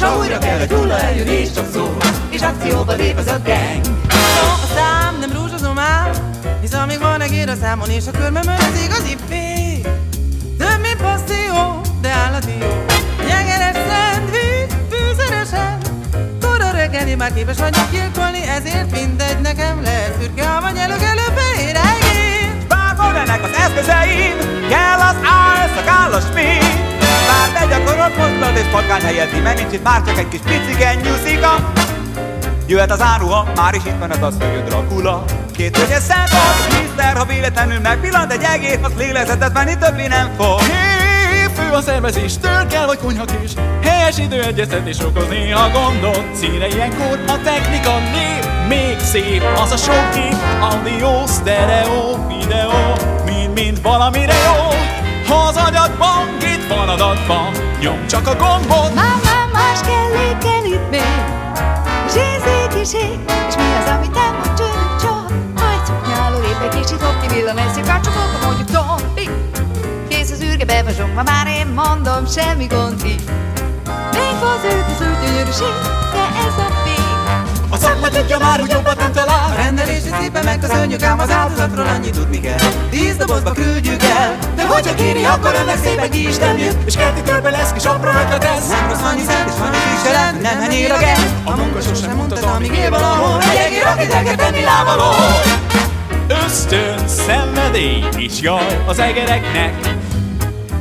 [0.00, 1.96] ha újra kell, hogy hulla eljön és csak szól
[2.30, 3.86] És akcióba lép ez a gang
[4.62, 6.10] A szám nem rúzsozom ám
[6.60, 9.82] Hisz amíg van egér a számon És a körmömön az igazi fény.
[10.58, 12.84] Több mint passzió, de állati jó.
[13.28, 15.78] Jegeres szendvics, fűszeresen.
[16.40, 21.76] Kora reggeli már képes vagyok gyilkolni Ezért mindegy nekem lehet Fürke, ha vagy előkelő fehér
[21.76, 22.66] egér.
[22.68, 24.36] Bárhol ennek az eszközeim
[24.68, 25.16] Kell az
[27.28, 30.96] álszakállas fény begyakorolt mozdulat és patkány helyett mert nincs itt már csak egy kis picigen
[30.96, 31.72] nyúszika.
[32.66, 35.24] Jöhet az áruha, már is itt van az asszony Dracula.
[35.56, 36.28] Két hölgyes szent
[36.96, 37.16] Mr.
[37.16, 40.60] Ha véletlenül megpillant egy egész Az lélegzetet venni többé nem fog.
[41.54, 42.32] Fő a szervezés,
[42.68, 43.52] kell vagy konyhakés
[43.82, 50.10] Helyes időegyeztetés okoz néha gondot Színe ilyenkor a technika név Még szép az a sok
[50.10, 54.68] kép Audio, stereo, videó Mind-mind valamire jó
[55.28, 58.94] Ha az agyadban itt van adatban Nyom csak a gombot.
[58.94, 61.26] Már, már más kell, kell itt még.
[62.82, 67.34] Is És mi az, amit nem mond csörök csak Hajtjuk nyáló épp egy kicsit hopni
[67.34, 69.28] villan Eszik a csapok, mondjuk tombi
[70.58, 73.22] ürge be vagyok, ma már én mondom, semmi gond így.
[74.12, 75.74] Még hozzőt az ő gyönyörűség,
[76.12, 76.98] de ez a vég.
[77.70, 79.50] A szakma tudja már, hogy jobbat nem talál.
[79.50, 82.58] A rendelési szépen megköszönjük, ám az áldozatról annyit tudni kell.
[82.90, 84.38] Tíz dobozba küldjük el
[84.68, 88.44] hogyha kéri, akkor önnek szépen ki is temjük És kerti körbe lesz kis apró ötlet
[88.44, 92.16] ez Nem rossz annyi szent, és annyi viselet Nem henyér a gen A munka sosem
[92.16, 93.40] mondta, amíg él valahol.
[93.42, 95.10] Egy egér, akit el kell tenni lábaló.
[96.44, 99.74] Ösztön, szenvedély és jaj az egereknek.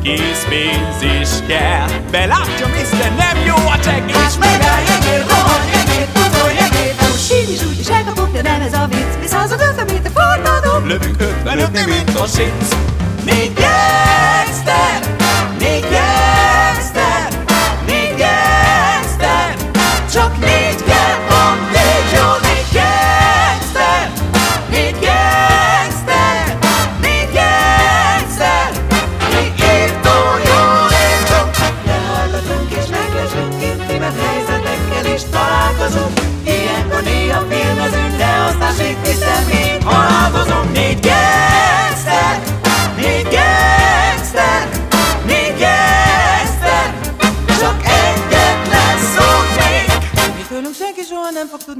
[0.03, 1.87] Készpénz is kell.
[2.11, 3.11] Belátja, Mr.
[3.17, 4.09] nem jó a csekk.
[4.09, 8.61] És megáll jegér, rohan jegér, utol jegér Most így is úgy is elkapok, de nem
[8.61, 9.19] ez a vicc.
[9.19, 12.75] Mi század ötven, mint a forradom Lövünk ötvenötni, mint a sinc
[13.27, 15.16] Még gangster, még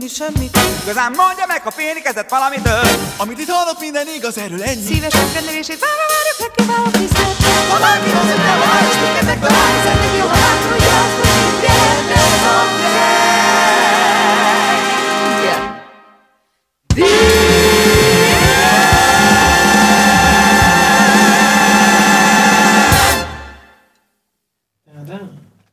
[0.07, 2.87] tudni semmit Igazán mondja meg, ha félikezett valamitől
[3.17, 7.35] Amit itt hallok, minden igaz, erről ennyi Szívesen rendelését várva várjuk, megkívánok tisztelt
[7.71, 11.35] Ha bárki az nem vár, és minket megtalálni Szeretnék jó, ha látod, hogy azt, hogy
[11.43, 12.65] minden ez a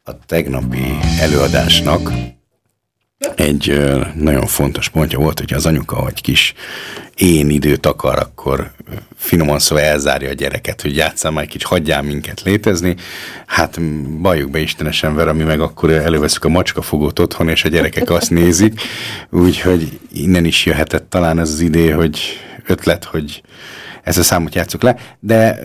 [0.07, 2.12] a tegnapi előadásnak
[3.34, 3.80] egy
[4.14, 6.54] nagyon fontos pontja volt, hogy az anyuka, hogy kis
[7.16, 8.70] én időt akar, akkor
[9.16, 12.96] finoman szóval elzárja a gyereket, hogy játsszál már egy kicsit, hagyjál minket létezni.
[13.46, 13.80] Hát
[14.20, 18.30] bajuk be istenesen ver, ami meg akkor előveszük a macskafogót otthon, és a gyerekek azt
[18.30, 18.80] nézik.
[19.30, 22.20] Úgyhogy innen is jöhetett talán ez az idé, hogy
[22.66, 23.42] ötlet, hogy
[24.02, 25.62] ezt a számot játsszuk le, de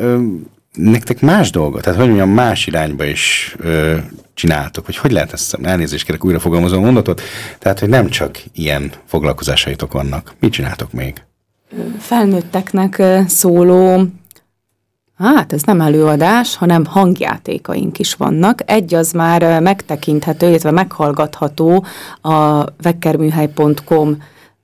[0.84, 3.98] nektek más dolgot, tehát hogy mondjam, más irányba is ö,
[4.34, 7.22] csináltok, hogy hogy lehet ezt, elnézést kérek, újra fogalmazom a mondatot,
[7.60, 10.34] tehát hogy nem csak ilyen foglalkozásaitok vannak.
[10.40, 11.24] Mit csináltok még?
[12.00, 14.04] felnőtteknek szóló,
[15.18, 18.62] hát ez nem előadás, hanem hangjátékaink is vannak.
[18.66, 21.86] Egy az már megtekinthető, illetve meghallgatható
[22.22, 24.18] a vekkerműhely.com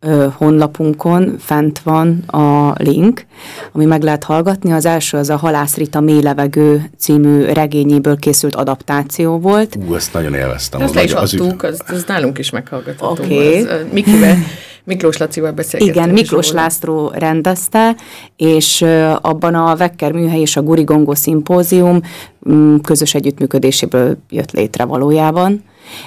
[0.06, 3.26] ö, honlapunkon, fent van a link,
[3.72, 4.72] ami meg lehet hallgatni.
[4.72, 9.78] Az első az a Halász Rita Mély levegő című regényéből készült adaptáció volt.
[9.90, 10.82] Ú, ezt nagyon élveztem.
[10.82, 13.24] Azt le is az- az- adtuk, az, az nálunk is meghallgatható.
[13.24, 13.58] Oké.
[13.62, 14.36] Az, ö, Mikivel,
[14.84, 15.96] Miklós Lacival beszélgettünk.
[15.98, 16.52] Igen, Miklós.
[16.52, 17.96] László rendezte,
[18.36, 18.86] és
[19.22, 22.02] abban a Vekker Műhely és a Gurigongó szimpózium
[22.50, 25.64] mm, közös együttműködéséből jött létre valójában.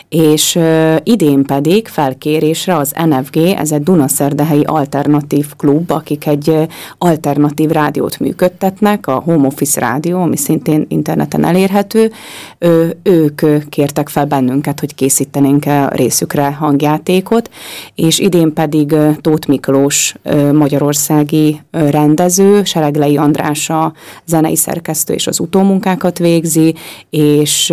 [0.09, 6.69] És ö, idén pedig felkérésre az NFG, ez egy Dunaszerdehelyi Alternatív Klub, akik egy
[6.99, 12.13] alternatív rádiót működtetnek, a Home Office Rádió, ami szintén interneten elérhető.
[12.59, 17.51] Ö, ők kértek fel bennünket, hogy készítenénk a részükre hangjátékot,
[17.95, 23.93] és idén pedig ö, Tóth Miklós ö, magyarországi ö, rendező, Sereglei András a
[24.27, 26.75] zenei szerkesztő és az utómunkákat végzi,
[27.11, 27.73] és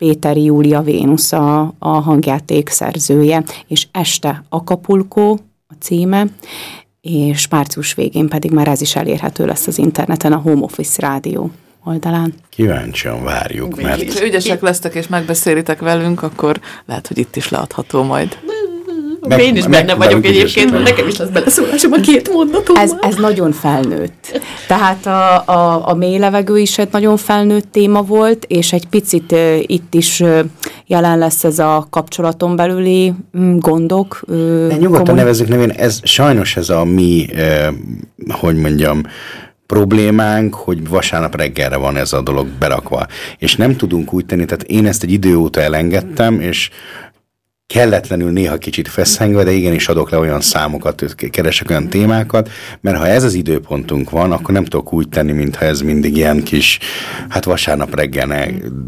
[0.00, 5.30] Péter Júlia Vénusz a, a hangjáték szerzője, és este Acapulco
[5.68, 6.26] a címe,
[7.00, 11.50] és március végén pedig már ez is elérhető lesz az interneten, a Home Office Rádió
[11.84, 12.34] oldalán.
[12.48, 18.02] Kíváncsian várjuk, mert Ha ügyesek lesztek és megbeszélitek velünk, akkor lehet, hogy itt is leadható
[18.02, 18.38] majd.
[19.28, 22.32] Meg- Én is meg- benne vagyok meg- egyébként, mert nekem is lesz beleszólásom a két
[22.32, 22.84] mondatomban.
[22.84, 24.40] Ez, ez nagyon felnőtt.
[24.66, 29.32] Tehát a, a, a mély levegő is egy nagyon felnőtt téma volt, és egy picit
[29.32, 30.38] uh, itt is uh,
[30.86, 34.20] jelen lesz ez a kapcsolaton belüli mm, gondok.
[34.26, 37.68] Uh, De nyugodtan nevezzük nevén, ez sajnos ez a mi, eh,
[38.40, 39.02] hogy mondjam,
[39.66, 43.06] problémánk, hogy vasárnap reggelre van ez a dolog berakva.
[43.38, 46.70] És nem tudunk úgy tenni, tehát én ezt egy idő óta elengedtem, és
[47.72, 52.50] kelletlenül néha kicsit feszengve, de igenis adok le olyan számokat, keresek olyan témákat,
[52.80, 56.42] mert ha ez az időpontunk van, akkor nem tudok úgy tenni, mintha ez mindig ilyen
[56.42, 56.78] kis,
[57.28, 58.46] hát vasárnap reggel ne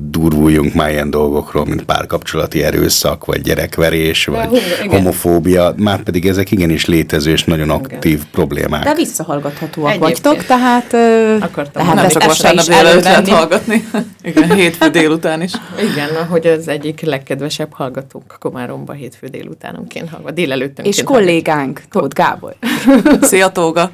[0.09, 4.97] durvuljunk már ilyen dolgokról, mint párkapcsolati erőszak, vagy gyerekverés, vagy igen.
[4.97, 8.85] homofóbia, már pedig ezek igenis létező és nagyon aktív problémák.
[8.85, 10.21] De visszahallgathatóak Egyébként.
[10.23, 10.95] vagytok, tehát
[11.43, 13.85] Akartam lehet Nem ezt csak vasárnap délelőtt lehet hallgatni.
[14.23, 15.53] Igen, hétfő délután is.
[15.93, 18.35] Igen, hogy az egyik legkedvesebb hallgatónk
[18.73, 22.57] Komáromba hétfő délutánonként hallgat, délelőttönként És kollégánk, Tóth Gábor.
[23.21, 23.91] Szia, Tóga!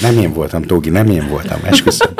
[0.00, 2.14] Nem én voltam, Tógi, nem én voltam, esküszöm.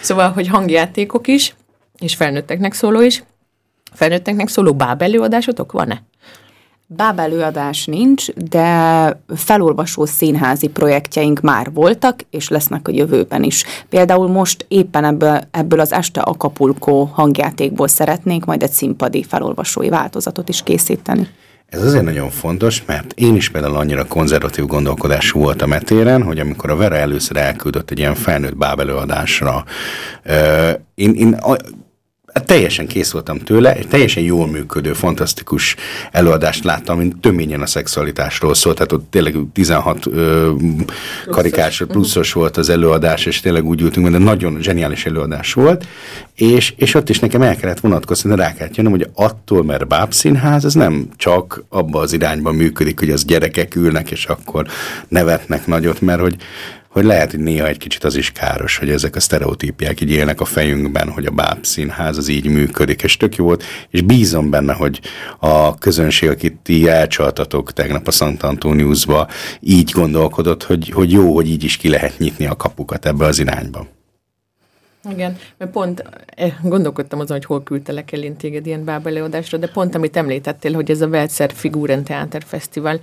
[0.00, 1.54] Szóval, hogy hangjátékok is,
[1.98, 3.24] és felnőtteknek szóló is.
[3.92, 6.02] Felnőtteknek szóló báb előadásotok van-e?
[6.96, 13.64] Báb előadás nincs, de felolvasó színházi projektjeink már voltak, és lesznek a jövőben is.
[13.88, 20.48] Például most éppen ebből, ebből az Este Acapulco hangjátékból szeretnénk majd egy színpadi felolvasói változatot
[20.48, 21.28] is készíteni.
[21.66, 26.70] Ez azért nagyon fontos, mert én is például annyira konzervatív gondolkodású voltam etéren, hogy amikor
[26.70, 29.64] a Vera először elküldött egy ilyen felnőtt báb előadásra,
[30.22, 31.56] ö, én, én a,
[32.44, 35.76] teljesen kész voltam tőle, egy teljesen jól működő, fantasztikus
[36.10, 40.50] előadást láttam, mint töményen a szexualitásról szólt, tehát ott tényleg 16 ö,
[41.30, 45.86] karikás, pluszos volt az előadás, és tényleg úgy ültünk, mert nagyon zseniális előadás volt,
[46.34, 50.64] és, és ott is nekem el kellett vonatkozni, rá kellett jönnöm, hogy attól, mert bábszínház,
[50.64, 54.66] ez nem csak abba az irányba működik, hogy az gyerekek ülnek, és akkor
[55.08, 56.36] nevetnek nagyot, mert hogy
[56.90, 60.40] hogy lehet, hogy néha egy kicsit az is káros, hogy ezek a sztereotípiák így élnek
[60.40, 64.50] a fejünkben, hogy a báb színház az így működik, és tök jó volt, és bízom
[64.50, 65.00] benne, hogy
[65.38, 69.28] a közönség, akit ti elcsaltatok tegnap a Szent Antoniusba,
[69.60, 73.38] így gondolkodott, hogy, hogy jó, hogy így is ki lehet nyitni a kapukat ebbe az
[73.38, 73.86] irányba.
[75.08, 79.66] Igen, mert pont eh, gondolkodtam azon, hogy hol küldtelek el én téged ilyen bábeleadásra, de
[79.66, 82.98] pont amit említettél, hogy ez a Veltszer Figuren Theater Fesztivál,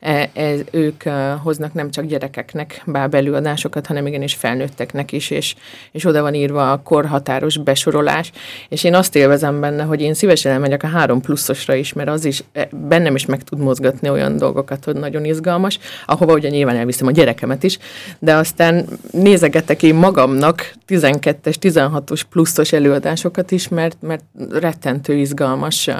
[0.00, 5.54] eh, ez, ők eh, hoznak nem csak gyerekeknek bábelőadásokat, hanem igenis felnőtteknek is, és,
[5.90, 8.32] és oda van írva a korhatáros besorolás,
[8.68, 12.24] és én azt élvezem benne, hogy én szívesen elmegyek a három pluszosra is, mert az
[12.24, 17.06] is bennem is meg tud mozgatni olyan dolgokat, hogy nagyon izgalmas, ahova ugye nyilván elviszem
[17.06, 17.78] a gyerekemet is,
[18.18, 25.90] de aztán nézegetek én magamnak 12 es 16-os pluszos előadásokat is, mert, mert rettentő izgalmas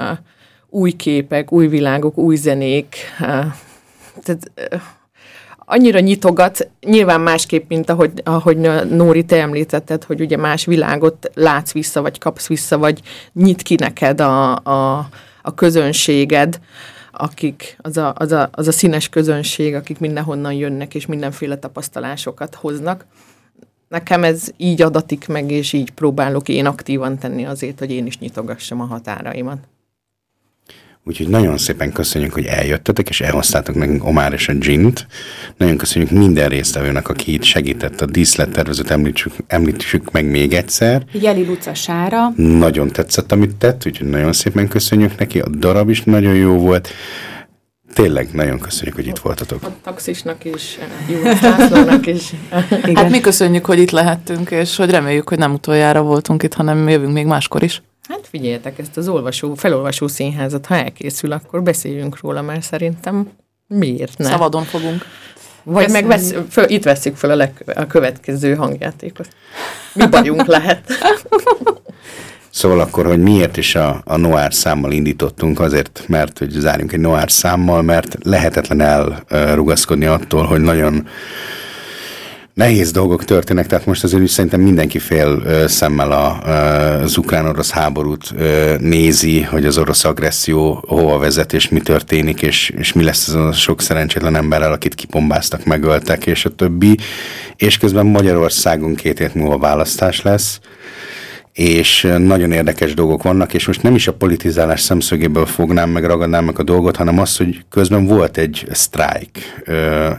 [0.69, 2.95] új képek, új világok, új zenék.
[4.23, 4.51] Tehát,
[5.65, 8.57] annyira nyitogat, nyilván másképp, mint ahogy, ahogy
[8.89, 13.01] Nóri, te említetted, hogy ugye más világot látsz vissza, vagy kapsz vissza, vagy
[13.33, 15.09] nyit ki neked a, a,
[15.41, 16.59] a közönséged,
[17.11, 22.55] akik, az a, az, a, az a színes közönség, akik mindenhonnan jönnek, és mindenféle tapasztalásokat
[22.55, 23.05] hoznak
[23.93, 28.17] nekem ez így adatik meg, és így próbálok én aktívan tenni azért, hogy én is
[28.17, 29.57] nyitogassam a határaimat.
[31.05, 35.07] Úgyhogy nagyon szépen köszönjük, hogy eljöttetek, és elhoztátok nekünk Omár és a Gint.
[35.57, 41.03] Nagyon köszönjük minden résztvevőnek, aki itt segített a díszlettervezőt, említsük, említsük meg még egyszer.
[41.11, 42.29] Jeli Luca Sára.
[42.35, 45.39] Nagyon tetszett, amit tett, úgyhogy nagyon szépen köszönjük neki.
[45.39, 46.89] A darab is nagyon jó volt.
[47.93, 49.63] Tényleg nagyon köszönjük, hogy itt voltatok.
[49.63, 50.79] A taxisnak is,
[51.09, 52.31] Július Lászlónak is.
[52.71, 52.95] Igen.
[52.95, 56.89] Hát mi köszönjük, hogy itt lehettünk, és hogy reméljük, hogy nem utoljára voltunk itt, hanem
[56.89, 57.81] jövünk még máskor is.
[58.07, 63.31] Hát figyeljetek, ezt az olvasó, felolvasó színházat, ha elkészül, akkor beszéljünk róla, mert szerintem
[63.67, 64.25] miért ne?
[64.25, 65.05] Szabadon fogunk.
[65.63, 69.27] Vagy meg vesz, föl, itt veszük fel a, leg, a következő hangjátékot.
[69.93, 70.91] Mi bajunk lehet?
[72.53, 76.99] Szóval akkor, hogy miért is a, a Noir számmal indítottunk, azért, mert hogy zárjunk egy
[76.99, 78.81] Noir számmal, mert lehetetlen
[79.27, 81.07] elrugaszkodni attól, hogy nagyon
[82.53, 86.49] nehéz dolgok történnek, tehát most azért is szerintem mindenki fél szemmel a, ö,
[87.03, 88.33] az ukrán-orosz háborút
[88.79, 93.35] nézi, hogy az orosz agresszió hova vezet, és mi történik, és, és mi lesz az
[93.35, 96.97] a sok szerencsétlen emberrel, akit kipombáztak, megöltek, és a többi.
[97.55, 100.59] És közben Magyarországon két hét múlva választás lesz,
[101.53, 106.45] és nagyon érdekes dolgok vannak, és most nem is a politizálás szemszögéből fognám meg, ragadnám
[106.45, 109.63] meg a dolgot, hanem az, hogy közben volt egy sztrájk,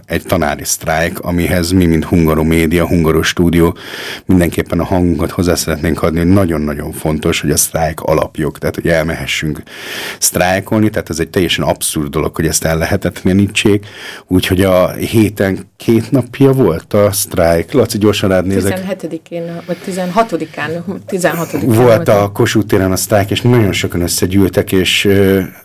[0.05, 3.77] egy tanári sztrájk, amihez mi, mint Hungaromédia, Hungaro Stúdió
[4.27, 8.89] mindenképpen a hangunkat hozzá szeretnénk adni, hogy nagyon-nagyon fontos, hogy a sztrájk alapjog, tehát hogy
[8.89, 9.63] elmehessünk
[10.19, 13.87] sztrájkolni, tehát ez egy teljesen abszurd dolog, hogy ezt el lehetetlenítsék,
[14.27, 17.73] úgyhogy a héten két napja volt a sztrájk.
[17.73, 18.81] Laci, gyorsan rád nézek.
[18.99, 21.24] 17-én, vagy 16-án, 16
[21.65, 25.09] Volt a Kossuth téren a sztrájk, és nagyon sokan összegyűltek, és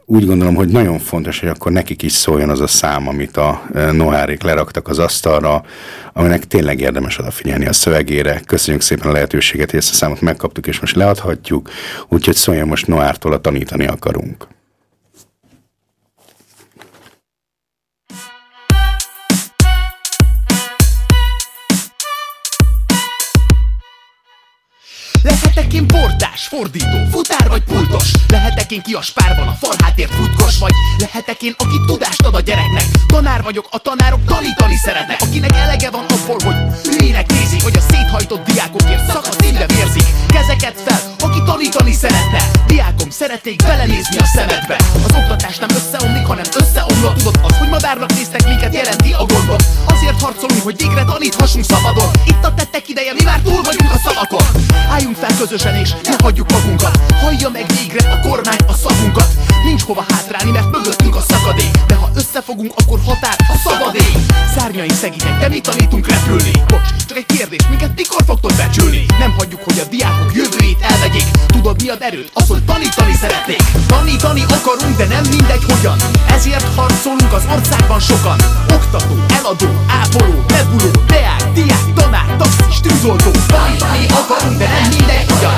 [0.06, 3.62] úgy gondolom, hogy nagyon fontos, hogy akkor nekik is szóljon az a szám, amit a
[3.74, 5.64] ö, Nohárék leraktak az asztalra,
[6.14, 8.42] aminek tényleg érdemes odafigyelni a szövegére.
[8.46, 11.70] Köszönjük szépen a lehetőséget, hogy ezt a számot megkaptuk, és most leadhatjuk,
[12.08, 14.48] úgyhogy szóljon most Noártól a tanítani akarunk.
[25.70, 28.12] Lehetek én bordás, fordító, futár vagy pultos?
[28.28, 30.74] Lehetek én ki a spárban, a farhátért futkos Vagy?
[30.98, 32.84] Lehetek én, aki tudást ad a gyereknek?
[33.08, 35.22] Tanár vagyok, a tanárok tanítani szeretnek.
[35.22, 40.82] Akinek elege van abból, hogy hülyének nézik Hogy a széthajtott diákokért szakad szívre vérzik Kezeket
[40.86, 42.42] fel, aki tanítani szeretne.
[42.68, 44.76] Diákom, szeretnék belenézni a szemedbe.
[45.06, 47.18] Az oktatás nem összeomlik, hanem összeomlott.
[47.18, 49.64] Tudod, az, hogy madárnak néztek minket jelenti a gondot.
[49.86, 52.12] Azért harcolunk, hogy végre taníthassunk szabadon.
[52.26, 54.46] Itt a tettek ideje, mi már túl vagyunk a szavakon.
[54.90, 57.00] Álljunk fel közösen és ne hagyjuk magunkat.
[57.22, 59.28] Hallja meg végre a kormány a szavunkat.
[59.64, 61.72] Nincs hova hátrálni, mert mögöttünk a szakadék.
[61.88, 64.16] De ha összefogunk, akkor határ a szabadék
[64.56, 66.52] Szárnyai szegények, de mi tanítunk repülni?
[66.68, 69.06] Bocs, csak egy kérdés, minket mikor fogtok becsülni?
[69.20, 71.28] Nem hagyjuk, hogy a diákok jövőjét elvegyék.
[71.48, 72.32] Tudod mi ad erőt?
[72.34, 73.64] Az, hogy tanítani szeretnék.
[73.88, 75.98] Tanítani akarunk, de nem mindegy hogyan.
[76.28, 78.40] Ezért harcolunk az országban sokan.
[78.78, 79.70] Oktató, eladó,
[80.02, 83.32] ápoló, nebuló, deák, diák, tanár, taxis, tűzoltó.
[83.48, 85.49] Tanítani akarunk, de nem mindegy hogyan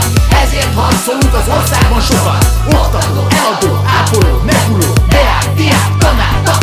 [0.43, 6.60] Ezért harcolunk az országban sokan Oktató, eladó, ápoló, nebuló, deák, diák, tanár, taxis,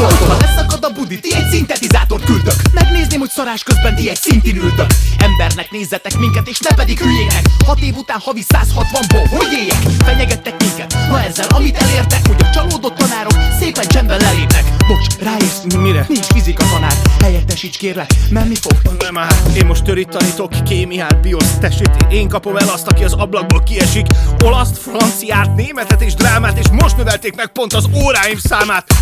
[0.00, 4.16] tűzoltó Ha leszakad a budi, ti egy szintetizátort küldök Megnézném, hogy szarás közben ti egy
[4.16, 4.86] szintin ültök
[5.18, 9.82] Embernek nézzetek minket, és ne pedig hülyének Hat év után havi 160-ból, hogy éljek?
[10.04, 15.62] Fenyegettek minket, na ezzel amit elértek Hogy a csalódott tanárok szépen csendben lelépnek Bocs, ráérsz,
[15.78, 16.04] Mire?
[16.08, 21.58] nincs fizika tanár Helyettesíts kérlek, menni fog Nem már, én most törit tanítok, kémiát, biosz,
[21.60, 24.06] tessék, én kapom el azt, aki az ablakból kiesik.
[24.44, 28.92] Olaszt, franciát, németet és drámát, és most növelték meg pont az óráim számát.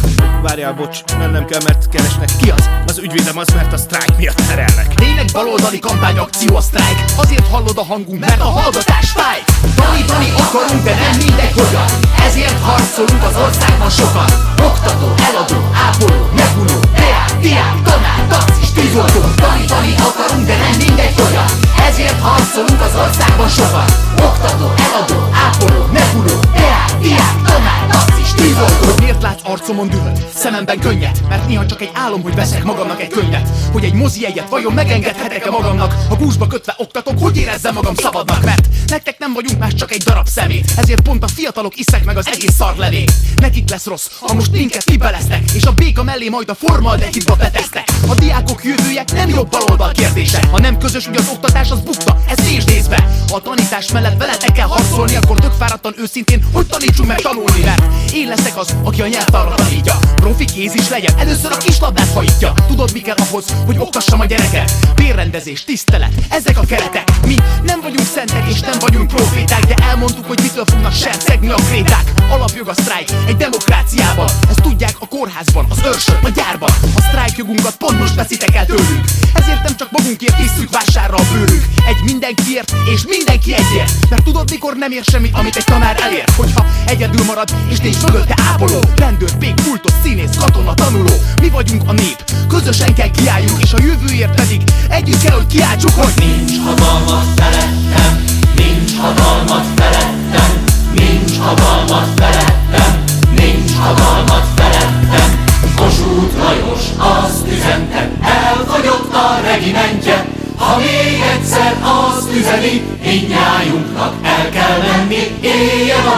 [0.43, 0.88] Várjál, bocs,
[1.19, 2.29] mennem kell, mert keresnek.
[2.41, 2.71] Ki az?
[2.87, 4.95] Az ügyvédem az, mert a sztrájk miatt terelnek.
[4.95, 6.99] Tényleg baloldali kampányakció a sztrájk?
[7.17, 9.41] Azért hallod a hangunk, mert a hallgatás fáj.
[9.75, 11.89] Tanítani akarunk, de nem mindegy hogyan.
[12.27, 14.31] Ezért harcolunk az országban sokan.
[14.69, 19.21] Oktató, eladó, ápoló, nebuló, deák, diák, tanár, taxis, tűzoltó.
[19.37, 21.49] Tanítani akarunk, de nem mindegy hogyan.
[21.89, 23.89] Ezért harcolunk az országban sokan.
[24.29, 26.68] Oktató, eladó, ápoló, nebuló, deák,
[28.99, 31.29] Miért látsz arcomon dühöt, szememben könnyet?
[31.29, 34.73] Mert néha csak egy álom, hogy veszek magamnak egy könyvet Hogy egy mozi egyet vajon
[34.73, 35.95] megengedhetek-e magamnak?
[36.09, 38.45] Ha gúzsba kötve oktatok, hogy érezzem magam szabadnak?
[38.45, 40.73] Mert nektek nem vagyunk más csak egy darab szemét.
[40.77, 43.13] Ezért pont a fiatalok iszek meg az egész szarlevét.
[43.37, 47.89] Nekik lesz rossz, ha most minket kibeleztek És a béka mellé majd a formaldehidba betesztek
[48.09, 50.49] A diákok jövője nem jobb baloldal kérdése.
[50.51, 53.09] Ha nem közös, hogy az oktatás az bukta, ez nézd nézve.
[53.33, 57.65] A tanítás mellett veletek kell harcolni Akkor tök fáradtan őszintén, hogy tanítsunk meg tanulni.
[57.65, 59.95] Mert én leszek az, aki a nyelvtanra tanítja.
[60.17, 64.25] Profi kéz is legyen, először a kislabdát hajtja Tudod mi kell ahhoz, hogy oktassam a
[64.25, 64.73] gyereket?
[64.95, 67.11] Bérrendezés, tisztelet, ezek a keretek.
[67.27, 71.55] Mi nem vagyunk szentek és nem vagyunk proféták De elmondtuk, hogy mitől fognak sercegni a
[71.55, 72.13] kréták.
[72.31, 74.29] Alapjog a sztrájk egy demokráciában.
[74.49, 76.71] Ezt tudják a kórházban, az őrsön, a gyárban.
[76.97, 79.05] A sztrájkjogunkat pont most veszitek el tőlünk.
[79.35, 83.93] Ezért nem csak magunkért hiszük vásárra a bőrünk Egy mindenkiért és mindenki egyért.
[84.11, 86.25] Mert tudod mikor nem ér semmit, amit egy tanár elér?
[86.37, 88.81] Hogyha egyedül marad és nincs mögötte ápoló.
[88.97, 91.15] Rendőr, pék, pultos, színész, katona, tanuló.
[91.41, 95.95] Mi vagyunk a nép, közösen kell kiálljunk És a jövőért pedig együtt kell, hogy kiáltsuk,
[95.95, 98.25] hogy nincs hatalmat felettem,
[98.57, 100.65] nincs hatalmat felettem,
[100.95, 103.05] nincs hatalmat felettem,
[103.37, 105.47] nincs hatalmat felettem.
[105.77, 114.79] Kossuth Lajos azt üzente, elfogyott a regimentje, ha még egyszer azt üzeni, mindnyájunknak el kell
[114.79, 115.39] menni,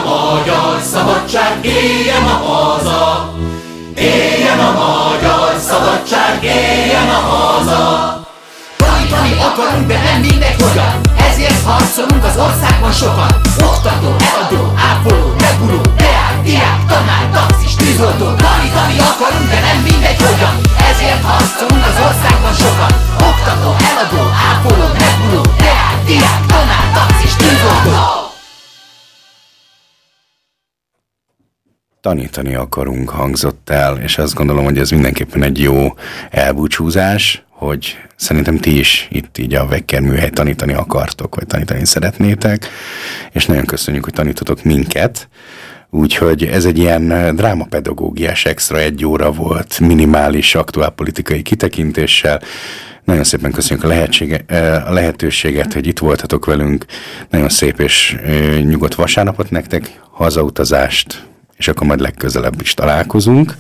[0.01, 3.33] a magyar szabadság, éljen a haza,
[3.95, 8.21] éljen a magyar szabadság, éljen a haza.
[8.77, 13.33] Tanítani akarunk, de nem mindegy hogyan Ezért harcolunk az országban sokan.
[13.71, 18.25] Oktató, eladó, ápoló, nebuló, deák, diák, tanár, taxis, tűzoltó.
[18.25, 20.55] Tanítani akarunk, de nem mindegy hogyan
[20.91, 22.93] Ezért harcolunk az országban sokan.
[23.31, 28.20] Oktató, eladó, ápoló, nebuló, deák, diák, tanár, taxis, tűzoltó
[32.01, 35.95] tanítani akarunk hangzott el, és azt gondolom, hogy ez mindenképpen egy jó
[36.31, 42.69] elbúcsúzás, hogy szerintem ti is itt így a Vekker műhely tanítani akartok, vagy tanítani szeretnétek,
[43.33, 45.29] és nagyon köszönjük, hogy tanítotok minket,
[45.93, 52.41] Úgyhogy ez egy ilyen drámapedagógiás extra egy óra volt, minimális aktuálpolitikai kitekintéssel.
[53.05, 54.45] Nagyon szépen köszönjük a, lehetsége,
[54.87, 56.85] a lehetőséget, hogy itt voltatok velünk.
[57.31, 58.17] Nagyon szép és
[58.63, 61.30] nyugodt vasárnapot nektek, hazautazást,
[61.61, 63.57] és akkor majd legközelebb is találkozunk.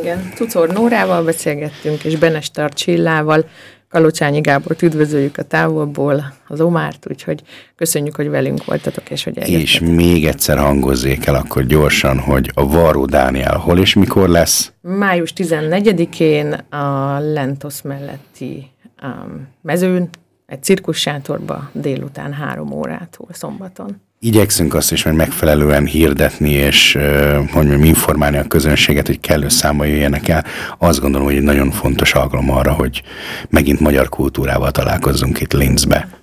[0.00, 3.48] Igen, Tucor Nórával beszélgettünk, és Benestar Csillával,
[3.88, 7.42] Kalocsányi Gábor üdvözöljük a távolból, az Omárt, úgyhogy
[7.76, 9.62] köszönjük, hogy velünk voltatok, és hogy eljöttetek.
[9.62, 14.72] És még egyszer hangozzék el akkor gyorsan, hogy a Varó Dániel hol és mikor lesz?
[14.80, 18.70] Május 14-én a Lentos melletti
[19.02, 20.08] um, mezőn,
[20.46, 27.84] egy cirkussátorba délután három órától szombaton igyekszünk azt is, hogy megfelelően hirdetni, és hogy mondjam,
[27.84, 30.44] informálni a közönséget, hogy kellő számba jöjjenek el.
[30.78, 33.02] Azt gondolom, hogy egy nagyon fontos alkalom arra, hogy
[33.48, 36.19] megint magyar kultúrával találkozzunk itt Linzbe.